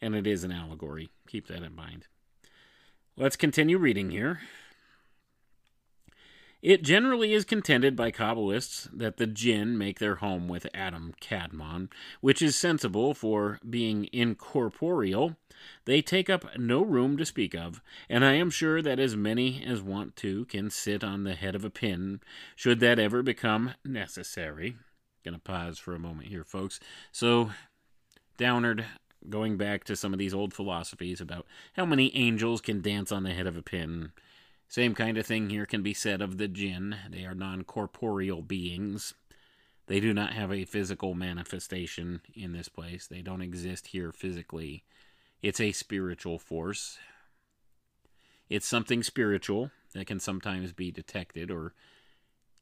[0.00, 1.10] And it is an allegory.
[1.28, 2.06] Keep that in mind.
[3.14, 4.40] Let's continue reading here.
[6.62, 11.90] It generally is contended by Kabbalists that the jinn make their home with Adam Kadmon,
[12.22, 15.36] which is sensible, for being incorporeal,
[15.84, 19.62] they take up no room to speak of, and I am sure that as many
[19.62, 22.20] as want to can sit on the head of a pin,
[22.56, 24.76] should that ever become necessary.
[25.22, 26.80] Gonna pause for a moment here, folks.
[27.10, 27.50] So,
[28.38, 28.86] Downard,
[29.28, 33.22] going back to some of these old philosophies about how many angels can dance on
[33.22, 34.12] the head of a pin.
[34.68, 36.96] Same kind of thing here can be said of the jinn.
[37.10, 39.14] They are non corporeal beings.
[39.86, 43.06] They do not have a physical manifestation in this place.
[43.06, 44.84] They don't exist here physically.
[45.42, 46.98] It's a spiritual force.
[48.48, 51.74] It's something spiritual that can sometimes be detected or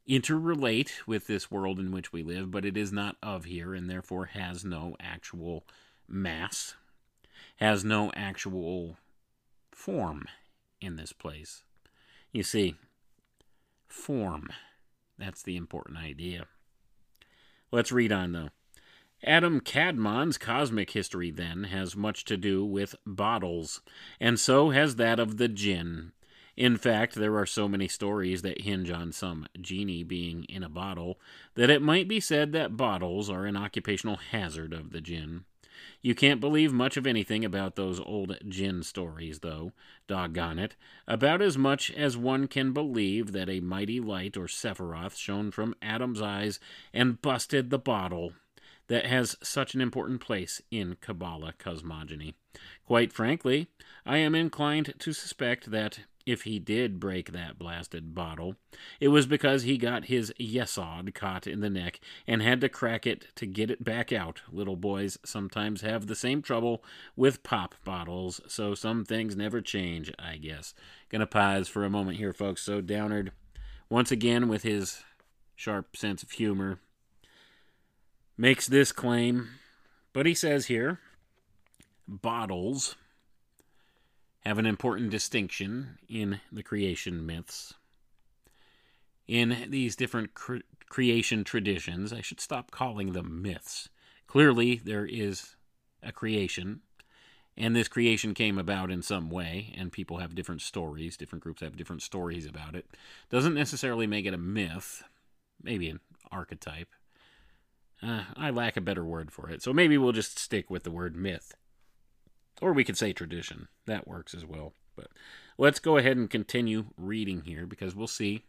[0.09, 3.89] interrelate with this world in which we live, but it is not of here and
[3.89, 5.65] therefore has no actual
[6.11, 6.75] mass,
[7.57, 8.99] has no actual
[9.73, 10.27] form
[10.81, 11.63] in this place.
[12.33, 12.77] You see,
[13.89, 14.49] form.
[15.19, 16.47] That's the important idea.
[17.71, 18.49] Let's read on, though.
[19.23, 23.83] Adam Kadmon's cosmic history, then, has much to do with bottles,
[24.19, 26.13] and so has that of the jinn.
[26.57, 30.69] In fact, there are so many stories that hinge on some genie being in a
[30.69, 31.19] bottle
[31.55, 35.45] that it might be said that bottles are an occupational hazard of the jinn.
[36.03, 39.73] You can't believe much of anything about those old jinn stories, though,
[40.07, 40.77] doggone it,
[41.07, 45.75] about as much as one can believe that a mighty light or Sephiroth shone from
[45.83, 46.61] Adam's eyes
[46.93, 48.33] and busted the bottle
[48.89, 52.35] that has such an important place in Kabbalah cosmogony.
[52.85, 53.69] Quite frankly,
[54.05, 58.57] I am inclined to suspect that if he did break that blasted bottle,
[59.01, 63.07] it was because he got his yesod caught in the neck and had to crack
[63.07, 64.43] it to get it back out.
[64.51, 66.85] Little boys sometimes have the same trouble
[67.17, 70.75] with pop bottles, so some things never change, I guess.
[71.09, 72.63] Gonna pause for a moment here, folks.
[72.63, 73.33] So Downard,
[73.89, 75.03] once again with his
[75.57, 76.81] sharp sense of humor,
[78.37, 79.49] makes this claim,
[80.13, 81.01] but he says here
[82.09, 82.97] bottles
[84.41, 87.75] have an important distinction in the creation myths.
[89.29, 90.59] In these different cre-
[90.91, 92.13] creation traditions.
[92.13, 93.89] I should stop calling them myths.
[94.27, 95.57] Clearly, there is
[96.03, 96.81] a creation,
[97.57, 101.17] and this creation came about in some way, and people have different stories.
[101.17, 102.87] Different groups have different stories about it.
[103.31, 105.03] Doesn't necessarily make it a myth,
[105.63, 106.01] maybe an
[106.31, 106.89] archetype.
[108.03, 110.91] Uh, I lack a better word for it, so maybe we'll just stick with the
[110.91, 111.55] word myth.
[112.61, 113.69] Or we could say tradition.
[113.87, 114.75] That works as well.
[114.97, 115.09] But
[115.59, 118.45] let's go ahead and continue reading here because we'll see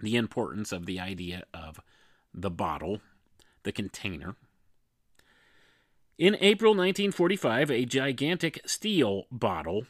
[0.00, 1.80] the importance of the idea of
[2.32, 3.00] the bottle,
[3.62, 4.34] the container.
[6.18, 9.86] In April 1945, a gigantic steel bottle,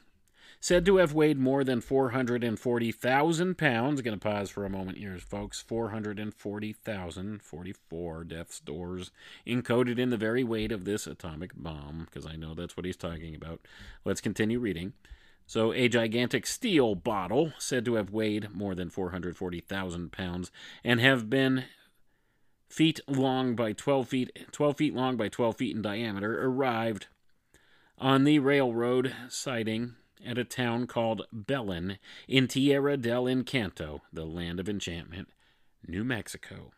[0.65, 4.01] said to have weighed more than 440,000 pounds.
[4.01, 5.61] Going to pause for a moment here, folks.
[5.61, 9.11] 440,000, 44 death's doors,
[9.47, 12.97] encoded in the very weight of this atomic bomb, because I know that's what he's
[12.97, 13.61] talking about.
[14.07, 14.95] Let's continue reading.
[15.47, 20.51] So, a gigantic steel bottle, said to have weighed more than 440,000 pounds,
[20.83, 21.65] and have been
[22.71, 27.09] feet long by 12 feet 12 feet long by 12 feet in diameter arrived
[27.99, 31.99] on the railroad siding at a town called Belen
[32.29, 35.29] in Tierra del Encanto, the land of enchantment,
[35.87, 36.73] New Mexico.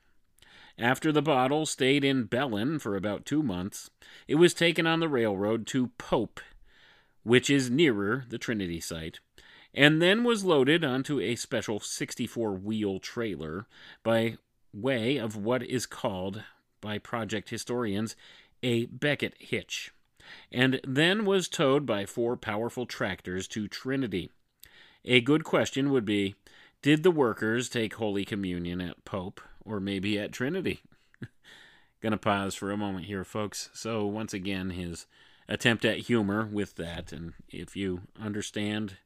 [0.79, 3.91] After the bottle stayed in Belen for about two months,
[4.29, 6.41] it was taken on the railroad to Pope,
[7.23, 9.21] which is nearer the Trinity site,
[9.73, 13.67] and then was loaded onto a special 64 wheel trailer
[14.03, 14.37] by
[14.75, 16.43] way of what is called
[16.81, 18.15] by project historians
[18.63, 19.93] a Becket hitch,
[20.53, 24.31] and then was towed by four powerful tractors to Trinity.
[25.05, 26.35] A good question would be
[26.83, 30.81] Did the workers take Holy Communion at Pope or maybe at Trinity?
[32.03, 33.71] Gonna pause for a moment here, folks.
[33.73, 35.07] So, once again, his
[35.49, 38.97] attempt at humor with that, and if you understand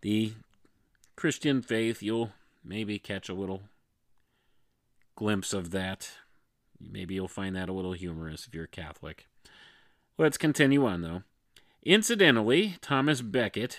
[0.00, 0.32] the
[1.16, 2.32] Christian faith, you'll
[2.64, 3.62] maybe catch a little
[5.16, 6.10] glimpse of that.
[6.80, 9.26] Maybe you'll find that a little humorous if you're Catholic.
[10.20, 11.22] Let's continue on, though.
[11.82, 13.78] Incidentally, Thomas Becket,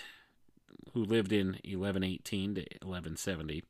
[0.92, 3.62] who lived in 1118 to 1170,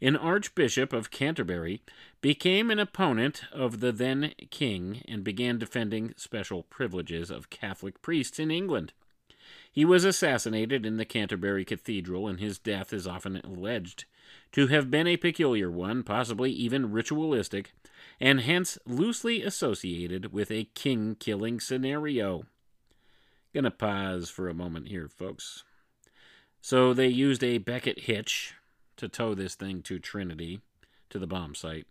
[0.00, 1.82] an Archbishop of Canterbury,
[2.20, 8.38] became an opponent of the then king and began defending special privileges of Catholic priests
[8.38, 8.92] in England.
[9.72, 14.04] He was assassinated in the Canterbury Cathedral, and his death is often alleged
[14.52, 17.72] to have been a peculiar one, possibly even ritualistic,
[18.20, 22.44] and hence loosely associated with a king killing scenario.
[23.54, 25.64] Gonna pause for a moment here, folks.
[26.60, 28.54] So they used a Becket hitch
[28.96, 30.60] to tow this thing to Trinity,
[31.08, 31.86] to the bomb site.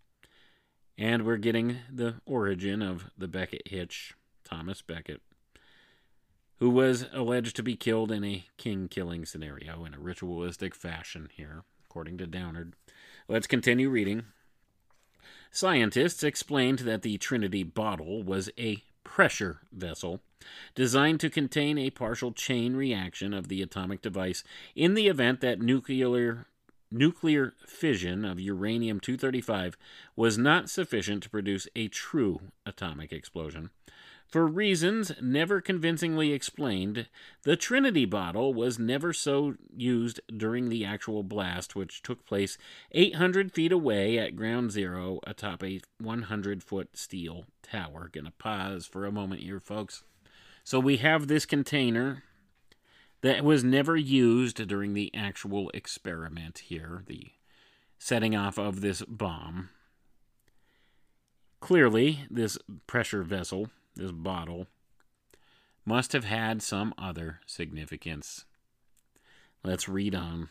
[0.97, 5.21] And we're getting the origin of the Becket hitch, Thomas Becket,
[6.57, 11.29] who was alleged to be killed in a king killing scenario in a ritualistic fashion
[11.35, 12.73] here, according to Downard.
[13.27, 14.25] Let's continue reading.
[15.51, 20.21] Scientists explained that the Trinity bottle was a pressure vessel
[20.75, 24.43] designed to contain a partial chain reaction of the atomic device
[24.75, 26.45] in the event that nuclear
[26.91, 29.77] nuclear fission of uranium 235
[30.15, 33.69] was not sufficient to produce a true atomic explosion.
[34.29, 37.07] For reasons never convincingly explained,
[37.43, 42.55] the Trinity bottle was never so used during the actual blast, which took place
[42.91, 48.07] 800 feet away at ground zero atop a 100 foot steel tower.
[48.13, 50.03] Gonna pause for a moment here, folks.
[50.63, 52.21] So we have this container
[53.21, 57.31] that was never used during the actual experiment here, the
[57.97, 59.69] setting off of this bomb.
[61.61, 64.67] Clearly, this pressure vessel, this bottle,
[65.85, 68.45] must have had some other significance.
[69.63, 70.49] Let's read on.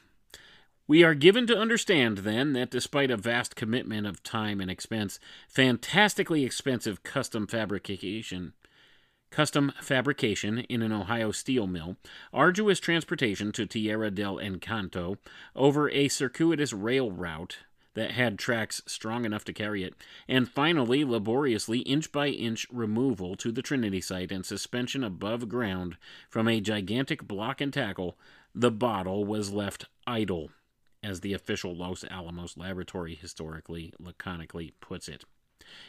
[0.87, 5.21] We are given to understand, then, that despite a vast commitment of time and expense,
[5.47, 8.55] fantastically expensive custom fabrication,
[9.31, 11.97] custom fabrication in an Ohio steel mill,
[12.33, 15.19] arduous transportation to Tierra del Encanto
[15.55, 17.59] over a circuitous rail route
[17.99, 19.93] that had tracks strong enough to carry it,
[20.29, 25.97] and finally, laboriously, inch by inch removal to the Trinity site and suspension above ground
[26.31, 28.17] from a gigantic block and tackle,
[28.55, 30.53] the bottle was left idle,
[31.03, 35.25] as the official Los Alamos laboratory historically laconically puts it.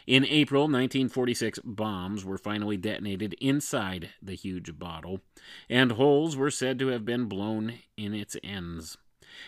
[0.07, 5.21] In April 1946, bombs were finally detonated inside the huge bottle,
[5.69, 8.97] and holes were said to have been blown in its ends.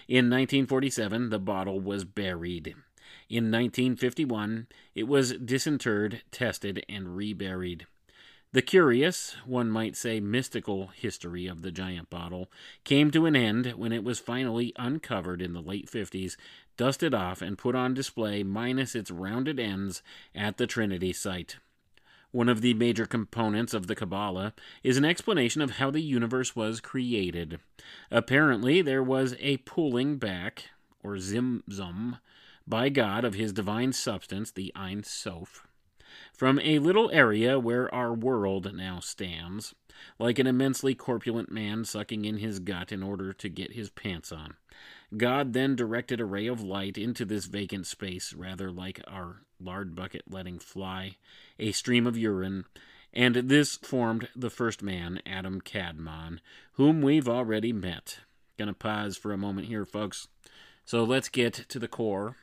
[0.07, 2.75] In 1947, the bottle was buried.
[3.29, 7.85] In 1951, it was disinterred, tested, and reburied.
[8.53, 12.51] The curious, one might say mystical, history of the giant bottle
[12.83, 16.35] came to an end when it was finally uncovered in the late 50s,
[16.75, 20.03] dusted off and put on display minus its rounded ends
[20.35, 21.57] at the Trinity site.
[22.31, 24.53] One of the major components of the Kabbalah
[24.83, 27.59] is an explanation of how the universe was created.
[28.09, 30.69] Apparently, there was a pulling back,
[31.03, 32.19] or zimzum,
[32.65, 35.67] by God of his divine substance, the Ein Sof,
[36.33, 39.75] from a little area where our world now stands,
[40.17, 44.31] like an immensely corpulent man sucking in his gut in order to get his pants
[44.31, 44.55] on.
[45.17, 49.95] God then directed a ray of light into this vacant space, rather like our lard
[49.95, 51.15] bucket letting fly
[51.59, 52.65] a stream of urine,
[53.13, 56.39] and this formed the first man, Adam Kadmon,
[56.73, 58.19] whom we've already met.
[58.57, 60.27] Gonna pause for a moment here, folks.
[60.85, 62.35] So let's get to the core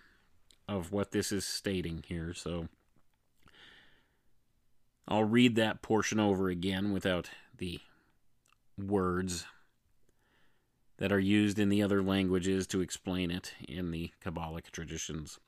[0.66, 2.35] of what this is stating here.
[2.35, 2.69] So
[5.07, 7.81] I'll read that portion over again without the
[8.77, 9.47] words
[10.99, 15.39] that are used in the other languages to explain it in the Kabbalic traditions.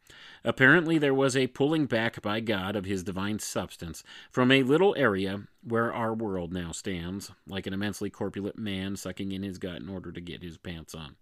[0.44, 4.94] Apparently, there was a pulling back by God of his divine substance from a little
[4.96, 9.82] area where our world now stands, like an immensely corpulent man sucking in his gut
[9.82, 11.16] in order to get his pants on.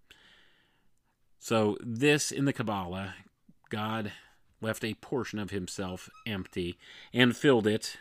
[1.39, 3.15] So, this in the Kabbalah,
[3.71, 4.13] God
[4.61, 6.79] left a portion of himself empty
[7.13, 7.99] and filled it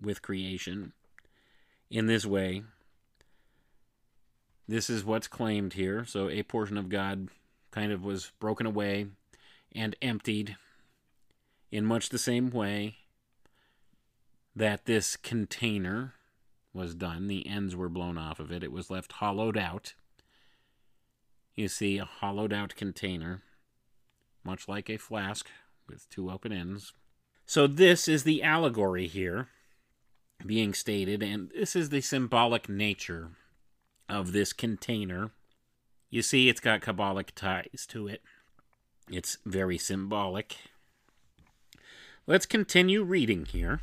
[0.00, 0.92] with creation.
[1.90, 2.62] In this way,
[4.66, 6.04] this is what's claimed here.
[6.04, 7.28] So a portion of God
[7.70, 9.06] kind of was broken away
[9.72, 10.56] and emptied
[11.70, 12.96] in much the same way
[14.54, 16.14] that this container
[16.72, 17.26] was done.
[17.26, 19.94] The ends were blown off of it, it was left hollowed out.
[21.54, 23.42] You see a hollowed out container,
[24.42, 25.48] much like a flask
[25.88, 26.92] with two open ends.
[27.46, 29.48] So, this is the allegory here
[30.44, 33.30] being stated, and this is the symbolic nature
[34.08, 35.30] of this container.
[36.10, 38.22] You see, it's got Kabbalic ties to it.
[39.10, 40.56] It's very symbolic.
[42.26, 43.80] Let's continue reading here.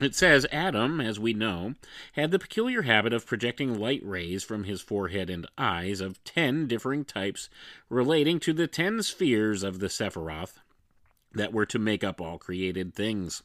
[0.00, 1.74] It says Adam, as we know,
[2.14, 6.66] had the peculiar habit of projecting light rays from his forehead and eyes of ten
[6.66, 7.48] differing types
[7.88, 10.54] relating to the ten spheres of the Sephiroth
[11.32, 13.44] that were to make up all created things.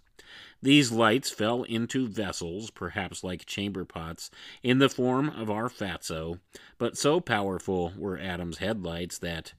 [0.62, 4.30] These lights fell into vessels, perhaps like chamber pots,
[4.62, 6.40] in the form of our fatso,
[6.78, 9.54] but so powerful were Adam's headlights that,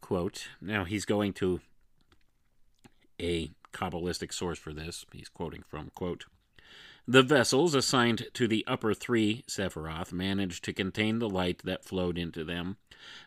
[0.00, 1.60] quote, now he's going to
[3.20, 5.04] a Kabbalistic source for this.
[5.12, 6.26] He's quoting from, quote,
[7.08, 12.16] the vessels assigned to the upper three Sephiroth managed to contain the light that flowed
[12.16, 12.76] into them,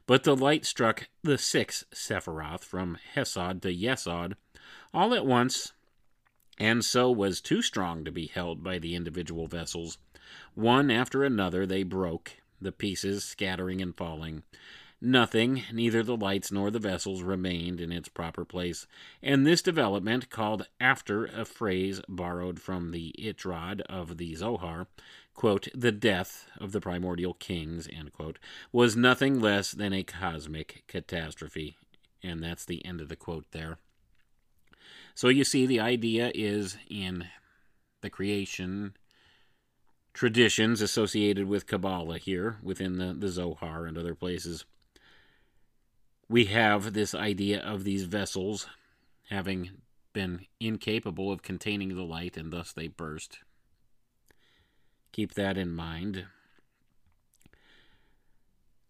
[0.06, 4.36] but the light struck the sixth Sephiroth from Hesed to Yesod
[4.94, 5.74] all at once
[6.60, 9.98] and so was too strong to be held by the individual vessels.
[10.54, 12.32] One after another they broke,
[12.62, 14.44] the pieces scattering and falling.
[15.06, 18.88] Nothing, neither the lights nor the vessels, remained in its proper place,
[19.22, 24.88] and this development, called after a phrase borrowed from the Itrod of the Zohar,
[25.34, 28.40] quote, the death of the primordial kings, quote,
[28.72, 31.76] was nothing less than a cosmic catastrophe.
[32.24, 33.80] And that's the end of the quote there.
[35.15, 37.26] So you see, the idea is in
[38.02, 38.95] the creation
[40.14, 44.65] traditions associated with Kabbalah here within the, the Zohar and other places.
[46.30, 48.68] We have this idea of these vessels
[49.30, 49.72] having
[50.14, 53.40] been incapable of containing the light and thus they burst.
[55.11, 56.26] Keep that in mind.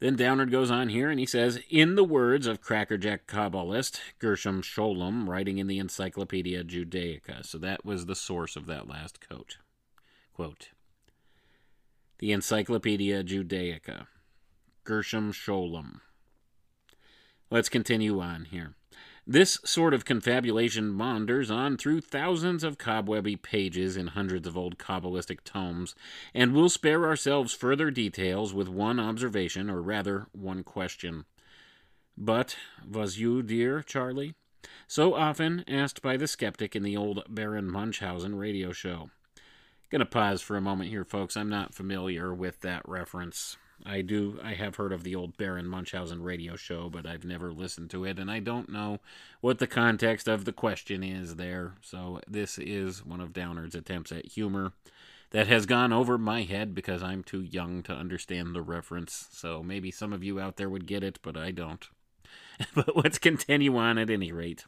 [0.03, 4.61] Then Downard goes on here and he says, In the words of crackerjack Kabbalist Gershom
[4.61, 7.45] Scholem, writing in the Encyclopedia Judaica.
[7.45, 9.59] So that was the source of that last quote.
[10.33, 10.71] Quote
[12.19, 14.07] The Encyclopedia Judaica.
[14.83, 16.01] Gershom Scholem.
[17.49, 18.75] Let's continue on here.
[19.25, 24.77] This sort of confabulation wanders on through thousands of cobwebby pages in hundreds of old
[24.77, 25.95] Kabbalistic tomes,
[26.33, 31.23] and we'll spare ourselves further details with one observation, or rather, one question.
[32.17, 34.35] But was you, dear Charlie?
[34.87, 39.09] So often asked by the skeptic in the old Baron Munchausen radio show.
[39.89, 41.37] Gonna pause for a moment here, folks.
[41.37, 43.55] I'm not familiar with that reference.
[43.85, 44.39] I do.
[44.41, 48.05] I have heard of the old Baron Munchausen radio show, but I've never listened to
[48.05, 48.99] it, and I don't know
[49.41, 51.73] what the context of the question is there.
[51.81, 54.71] So this is one of Downard's attempts at humor
[55.31, 59.27] that has gone over my head because I'm too young to understand the reference.
[59.31, 61.85] So maybe some of you out there would get it, but I don't.
[62.75, 64.65] but let's continue on at any rate.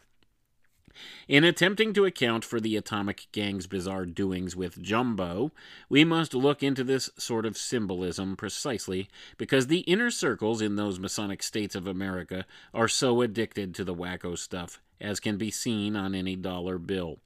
[1.28, 5.52] In attempting to account for the atomic gang's bizarre doings with Jumbo,
[5.90, 11.00] we must look into this sort of symbolism precisely because the inner circles in those
[11.00, 15.96] Masonic states of America are so addicted to the wacko stuff, as can be seen
[15.96, 17.20] on any dollar bill.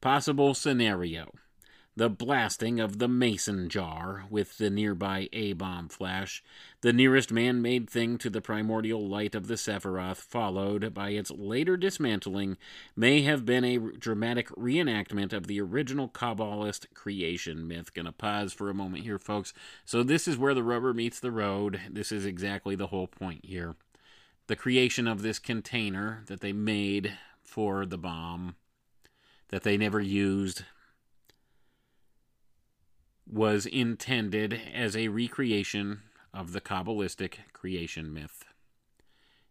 [0.00, 1.32] Possible scenario
[1.98, 6.44] the blasting of the mason jar with the nearby A bomb flash,
[6.80, 11.30] the nearest man made thing to the primordial light of the Sephiroth, followed by its
[11.30, 12.56] later dismantling,
[12.94, 17.92] may have been a dramatic reenactment of the original Kabbalist creation myth.
[17.92, 19.52] Gonna pause for a moment here, folks.
[19.84, 21.80] So, this is where the rubber meets the road.
[21.90, 23.74] This is exactly the whole point here.
[24.46, 28.54] The creation of this container that they made for the bomb
[29.48, 30.64] that they never used
[33.26, 36.02] was intended as a recreation
[36.32, 38.44] of the Kabbalistic creation myth,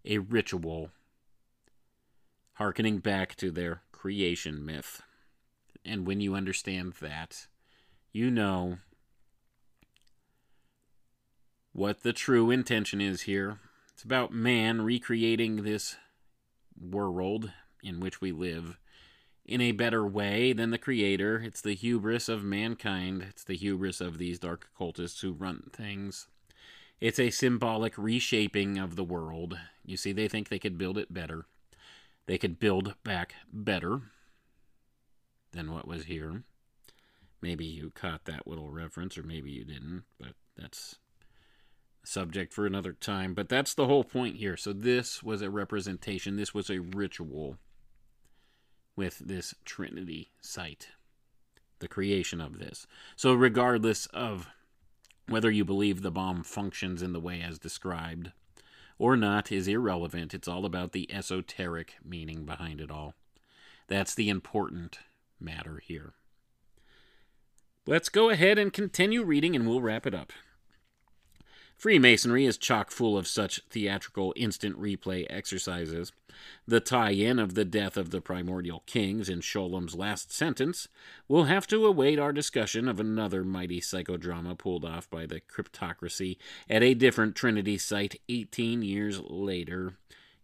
[0.06, 0.92] a ritual
[2.54, 5.02] harkening back to their creation myth.
[5.86, 7.48] And when you understand that,
[8.12, 8.78] you know
[11.72, 13.60] what the true intention is here.
[13.94, 15.96] It's about man recreating this
[16.80, 17.52] world
[17.84, 18.78] in which we live
[19.46, 21.40] in a better way than the creator.
[21.40, 23.26] It's the hubris of mankind.
[23.30, 26.28] It's the hubris of these dark occultists who run things.
[27.00, 29.58] It's a symbolic reshaping of the world.
[29.86, 31.46] You see, they think they could build it better.
[32.26, 34.02] They could build back better
[35.52, 36.44] than what was here.
[37.42, 40.98] Maybe you caught that little reference, or maybe you didn't, but that's
[42.04, 43.34] subject for another time.
[43.36, 44.58] But that's the whole point here.
[44.58, 47.58] So, this was a representation, this was a ritual
[48.96, 50.90] with this Trinity site,
[51.78, 52.88] the creation of this.
[53.16, 54.48] So, regardless of
[55.28, 58.32] whether you believe the bomb functions in the way as described
[59.00, 60.34] or not, is irrelevant.
[60.34, 63.14] It's all about the esoteric meaning behind it all.
[63.88, 65.00] That's the important
[65.40, 66.14] matter here.
[67.86, 70.34] Let's go ahead and continue reading, and we'll wrap it up.
[71.78, 76.12] Freemasonry is chock full of such theatrical instant replay exercises.
[76.68, 80.88] The tie in of the death of the primordial kings in Scholem's last sentence
[81.28, 86.38] will have to await our discussion of another mighty psychodrama pulled off by the cryptocracy
[86.68, 89.94] at a different Trinity site 18 years later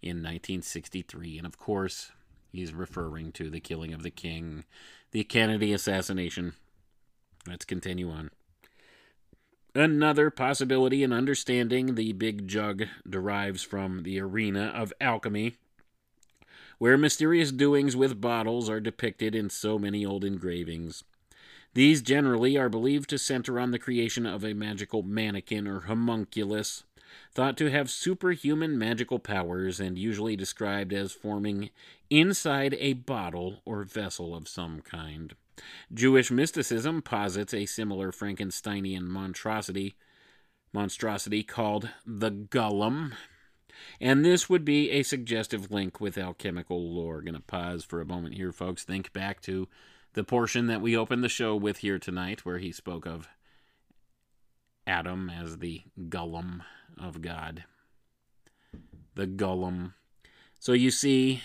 [0.03, 1.39] in 1963.
[1.39, 2.11] And of course,
[2.51, 4.65] he's referring to the killing of the king,
[5.10, 6.53] the Kennedy assassination.
[7.47, 8.30] Let's continue on.
[9.76, 15.58] Another possibility in understanding the big jug derives from the arena of alchemy,
[16.78, 21.04] where mysterious doings with bottles are depicted in so many old engravings.
[21.74, 26.84] These generally are believed to center on the creation of a magical mannequin or homunculus,
[27.34, 31.72] thought to have superhuman magical powers and usually described as forming
[32.12, 35.34] inside a bottle or vessel of some kind.
[35.94, 39.96] Jewish mysticism posits a similar Frankensteinian monstrosity,
[40.74, 43.14] monstrosity called the Golem,
[44.00, 47.22] and this would be a suggestive link with alchemical lore.
[47.22, 48.84] Going to pause for a moment here, folks.
[48.84, 49.68] Think back to
[50.14, 53.28] the portion that we opened the show with here tonight, where he spoke of
[54.86, 56.62] Adam as the Golem
[57.00, 57.66] of God.
[59.16, 59.94] The Golem.
[60.60, 61.42] So you see,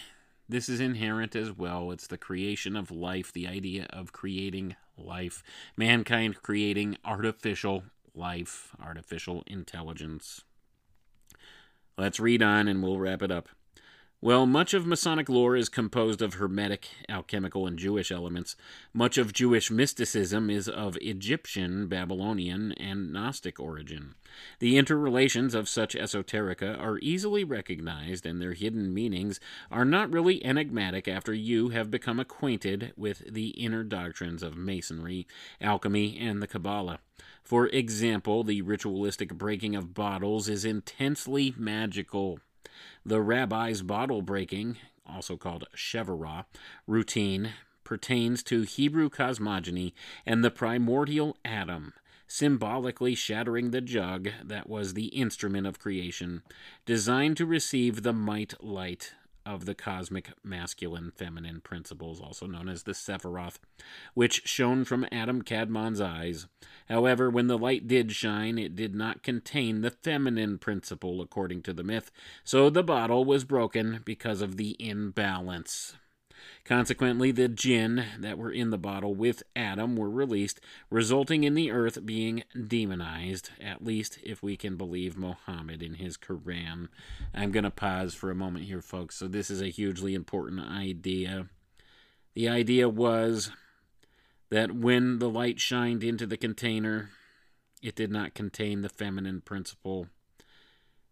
[0.48, 1.90] this is inherent as well.
[1.90, 5.42] It's the creation of life, the idea of creating life,
[5.76, 7.84] mankind creating artificial
[8.14, 10.42] life, artificial intelligence.
[11.96, 13.48] Let's read on and we'll wrap it up.
[14.20, 18.56] Well, much of Masonic lore is composed of Hermetic, alchemical, and Jewish elements.
[18.92, 24.16] Much of Jewish mysticism is of Egyptian, Babylonian, and Gnostic origin.
[24.58, 29.38] The interrelations of such esoterica are easily recognized, and their hidden meanings
[29.70, 35.28] are not really enigmatic after you have become acquainted with the inner doctrines of Masonry,
[35.60, 36.98] alchemy, and the Kabbalah.
[37.44, 42.40] For example, the ritualistic breaking of bottles is intensely magical.
[43.04, 44.76] The rabbi's bottle breaking,
[45.06, 46.44] also called Shevarah,
[46.86, 47.50] routine
[47.84, 49.94] pertains to Hebrew cosmogony
[50.26, 51.94] and the primordial atom,
[52.26, 56.42] symbolically shattering the jug that was the instrument of creation,
[56.84, 59.14] designed to receive the might light
[59.48, 63.58] of the cosmic masculine feminine principles, also known as the Sephiroth,
[64.12, 66.46] which shone from Adam Kadmon's eyes.
[66.88, 71.72] However, when the light did shine, it did not contain the feminine principle, according to
[71.72, 72.10] the myth,
[72.44, 75.96] so the bottle was broken because of the imbalance.
[76.68, 81.70] Consequently, the jinn that were in the bottle with Adam were released, resulting in the
[81.70, 86.88] earth being demonized, at least if we can believe Mohammed in his Quran.
[87.32, 89.16] I'm going to pause for a moment here, folks.
[89.16, 91.46] So, this is a hugely important idea.
[92.34, 93.50] The idea was
[94.50, 97.08] that when the light shined into the container,
[97.82, 100.08] it did not contain the feminine principle,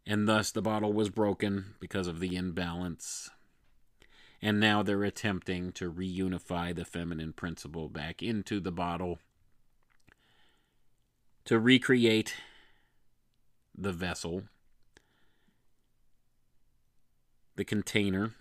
[0.04, 3.30] and thus the bottle was broken because of the imbalance.
[4.46, 9.18] And now they're attempting to reunify the feminine principle back into the bottle
[11.46, 12.32] to recreate
[13.76, 14.44] the vessel,
[17.56, 18.36] the container,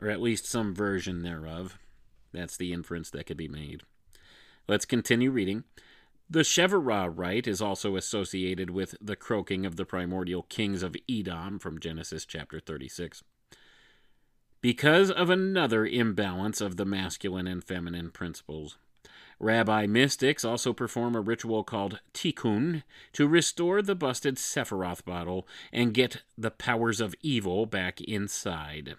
[0.00, 1.80] or at least some version thereof.
[2.32, 3.82] That's the inference that could be made.
[4.68, 5.64] Let's continue reading.
[6.30, 11.58] The Shevarah rite is also associated with the croaking of the primordial kings of Edom
[11.58, 13.24] from Genesis chapter 36.
[14.60, 18.78] Because of another imbalance of the masculine and feminine principles,
[19.38, 25.92] Rabbi mystics also perform a ritual called tikkun to restore the busted Sephiroth bottle and
[25.92, 28.94] get the powers of evil back inside.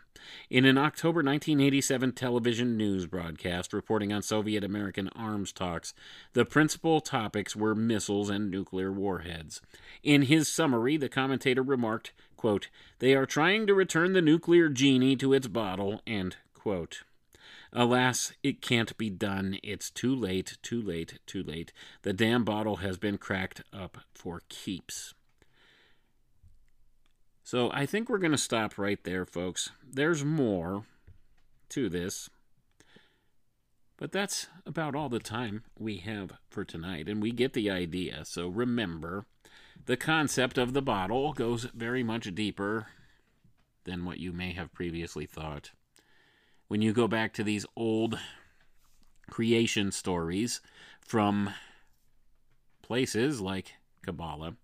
[0.49, 5.95] In an October 1987 television news broadcast reporting on Soviet American arms talks,
[6.33, 9.59] the principal topics were missiles and nuclear warheads.
[10.03, 12.69] In his summary, the commentator remarked, quote,
[12.99, 17.03] They are trying to return the nuclear genie to its bottle, end quote.
[17.73, 19.59] Alas, it can't be done.
[19.63, 21.73] It's too late, too late, too late.
[22.03, 25.13] The damn bottle has been cracked up for keeps.
[27.43, 29.69] So I think we're going to stop right there, folks.
[29.89, 30.83] There's more
[31.69, 32.29] to this.
[33.97, 38.25] But that's about all the time we have for tonight, and we get the idea.
[38.25, 39.25] So remember,
[39.85, 42.87] the concept of the bottle goes very much deeper
[43.85, 45.71] than what you may have previously thought
[46.67, 48.19] when you go back to these old
[49.29, 50.61] creation stories
[51.01, 51.53] from
[52.81, 53.73] places like
[54.05, 54.55] Kabbalah,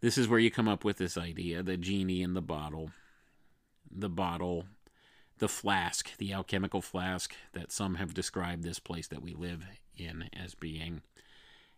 [0.00, 2.90] this is where you come up with this idea the genie in the bottle,
[3.90, 4.64] the bottle,
[5.38, 9.64] the flask, the alchemical flask that some have described this place that we live
[9.96, 11.02] in as being.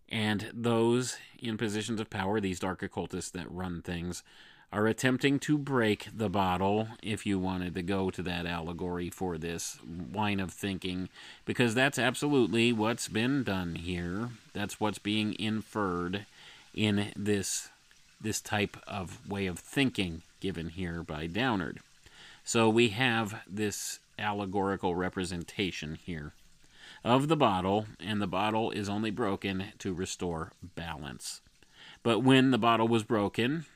[0.09, 4.23] And those in positions of power, these dark occultists that run things,
[4.75, 9.39] are attempting to break the bottle, if you wanted to go to that allegory for
[9.39, 9.79] this
[10.13, 11.09] line of thinking,
[11.45, 14.31] because that's absolutely what's been done here.
[14.53, 16.27] That's what's being inferred
[16.75, 17.69] in this
[18.21, 21.79] this type of way of thinking given here by Downard.
[22.43, 26.33] So we have this allegorical representation here
[27.05, 31.43] of the bottle, and the bottle is only broken to restore balance.
[32.03, 33.67] But when the bottle was broken,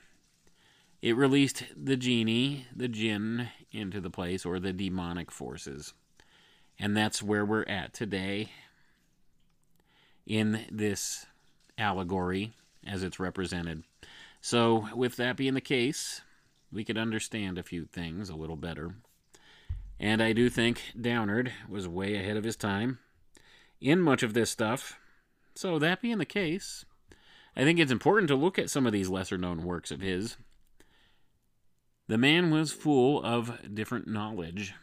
[1.01, 5.93] it released the genie, the jinn, into the place, or the demonic forces.
[6.79, 8.51] And that's where we're at today
[10.27, 11.27] in this
[11.77, 12.53] allegory
[12.87, 13.85] as it's represented.
[14.41, 16.23] So, with that being the case,
[16.73, 18.95] we could understand a few things a little better.
[19.99, 22.99] And I do think Downard was way ahead of his time
[23.81, 24.99] in much of this stuff.
[25.55, 26.85] So, that being the case,
[27.57, 30.37] I think it's important to look at some of these lesser known works of his
[32.09, 34.75] the man was full of different knowledge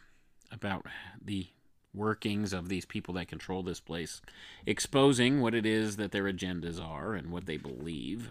[0.50, 0.86] about
[1.22, 1.48] the
[1.92, 4.20] workings of these people that control this place,
[4.64, 8.30] exposing what it is that their agendas are and what they believe.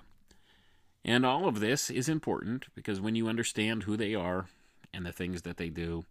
[1.04, 4.48] And all of this is important because when you understand who they are
[4.94, 6.06] and the things that they do,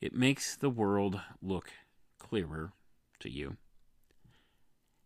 [0.00, 1.70] it makes the world look
[2.18, 2.72] clearer
[3.20, 3.56] to you.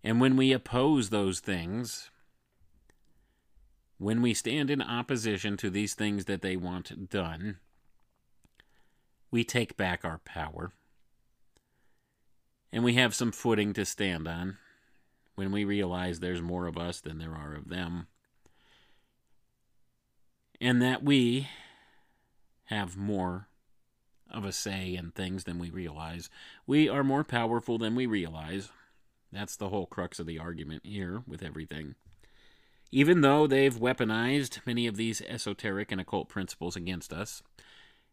[0.04, 2.10] And when we oppose those things,
[3.98, 7.58] when we stand in opposition to these things that they want done,
[9.30, 10.72] we take back our power.
[12.72, 14.58] And we have some footing to stand on
[15.34, 18.06] when we realize there's more of us than there are of them.
[20.60, 21.48] And that we
[22.64, 23.48] have more
[24.30, 26.28] of a say in things than we realize.
[26.66, 28.70] We are more powerful than we realize.
[29.32, 31.94] That's the whole crux of the argument here with everything.
[32.90, 37.42] Even though they've weaponized many of these esoteric and occult principles against us,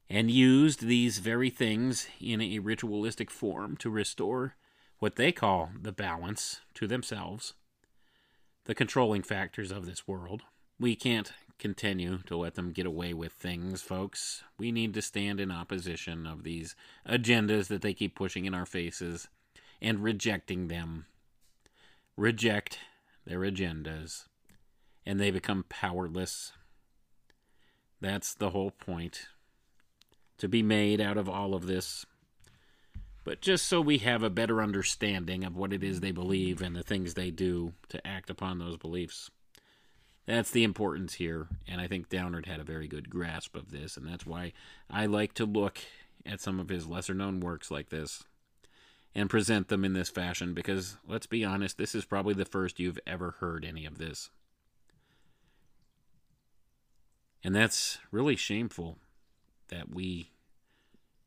[0.10, 4.56] and used these very things in a ritualistic form to restore
[5.00, 7.54] what they call the balance to themselves,
[8.66, 10.44] the controlling factors of this world.
[10.80, 14.44] We can't continue to let them get away with things, folks.
[14.58, 16.76] We need to stand in opposition of these
[17.08, 19.30] agendas that they keep pushing in our faces
[19.82, 21.06] and rejecting them.
[22.18, 22.80] Reject
[23.26, 24.26] their agendas
[25.06, 26.52] and they become powerless.
[28.02, 29.28] That's the whole point
[30.38, 32.06] to be made out of all of this.
[33.24, 36.76] But just so we have a better understanding of what it is they believe and
[36.76, 39.32] the things they do to act upon those beliefs.
[40.28, 43.96] That's the importance here, and I think Downard had a very good grasp of this,
[43.96, 44.54] and that's why
[44.90, 45.80] I like to look
[46.26, 48.24] at some of his lesser known works like this
[49.14, 52.80] and present them in this fashion because, let's be honest, this is probably the first
[52.80, 54.30] you've ever heard any of this.
[57.46, 58.98] And that's really shameful
[59.68, 60.32] that we,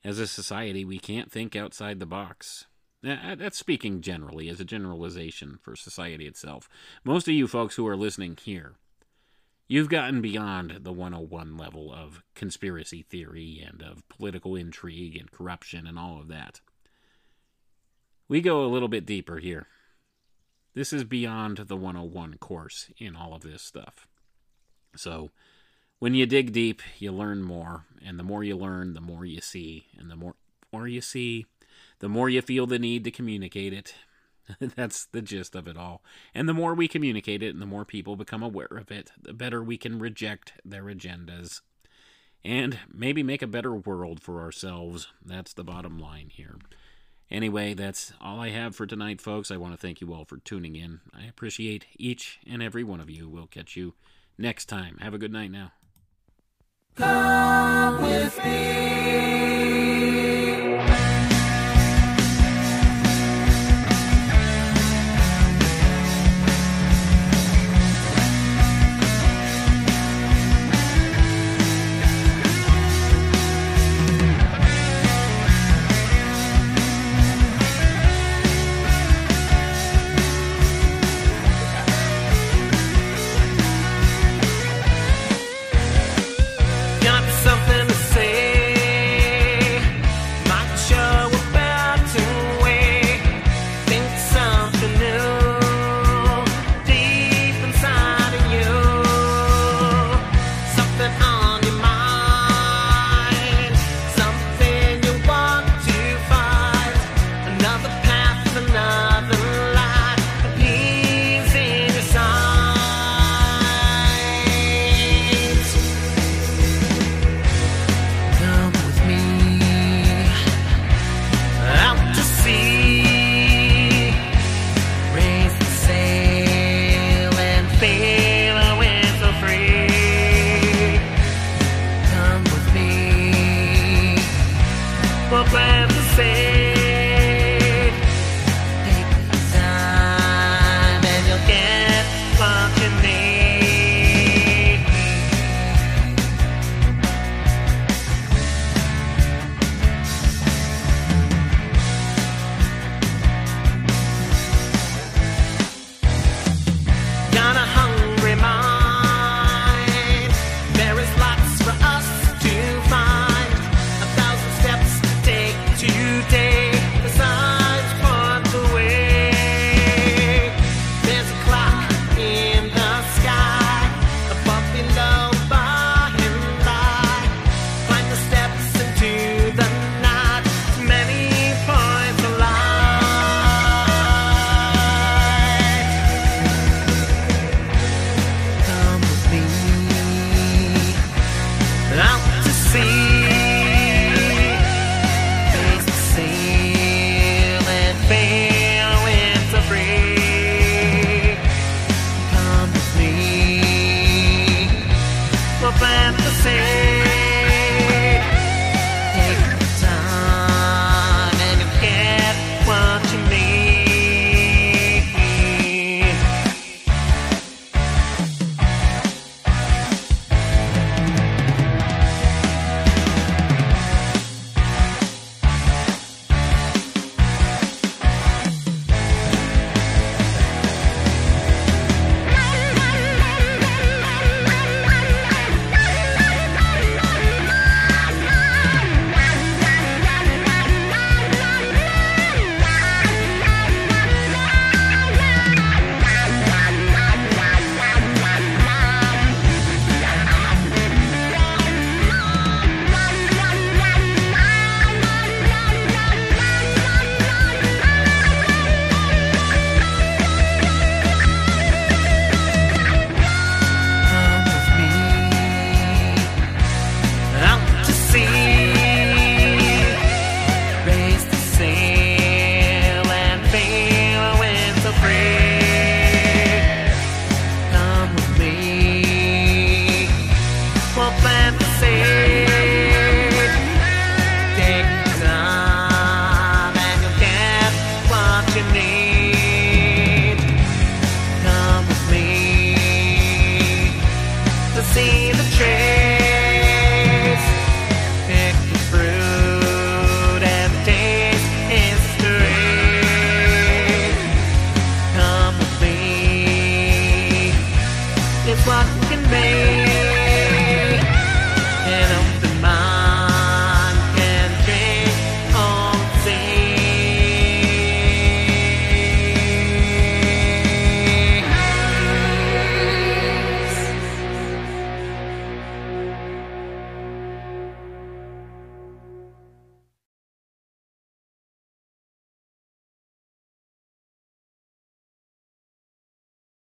[0.03, 2.65] as a society, we can't think outside the box.
[3.07, 6.69] Uh, That's speaking generally, as a generalization for society itself.
[7.05, 8.75] Most of you folks who are listening here,
[9.69, 15.87] you've gotten beyond the 101 level of conspiracy theory and of political intrigue and corruption
[15.87, 16.61] and all of that.
[18.29, 19.69] We go a little bit deeper here.
[20.75, 24.09] This is beyond the 101 course in all of this stuff.
[24.97, 25.31] So,
[25.99, 29.41] when you dig deep, you learn more, and the more you learn, the more you
[29.41, 30.35] see, and the more
[30.73, 31.47] more you see,
[32.01, 33.95] the more you feel the need to communicate it.
[34.77, 36.03] That's the gist of it all.
[36.35, 39.33] And the more we communicate it and the more people become aware of it, the
[39.33, 41.61] better we can reject their agendas
[42.45, 45.09] and maybe make a better world for ourselves.
[45.25, 46.57] That's the bottom line here.
[47.31, 49.51] Anyway, that's all I have for tonight, folks.
[49.51, 51.01] I want to thank you all for tuning in.
[51.13, 53.29] I appreciate each and every one of you.
[53.29, 53.95] We'll catch you
[54.39, 54.97] next time.
[54.99, 55.73] Have a good night now.
[56.99, 60.18] Come with me.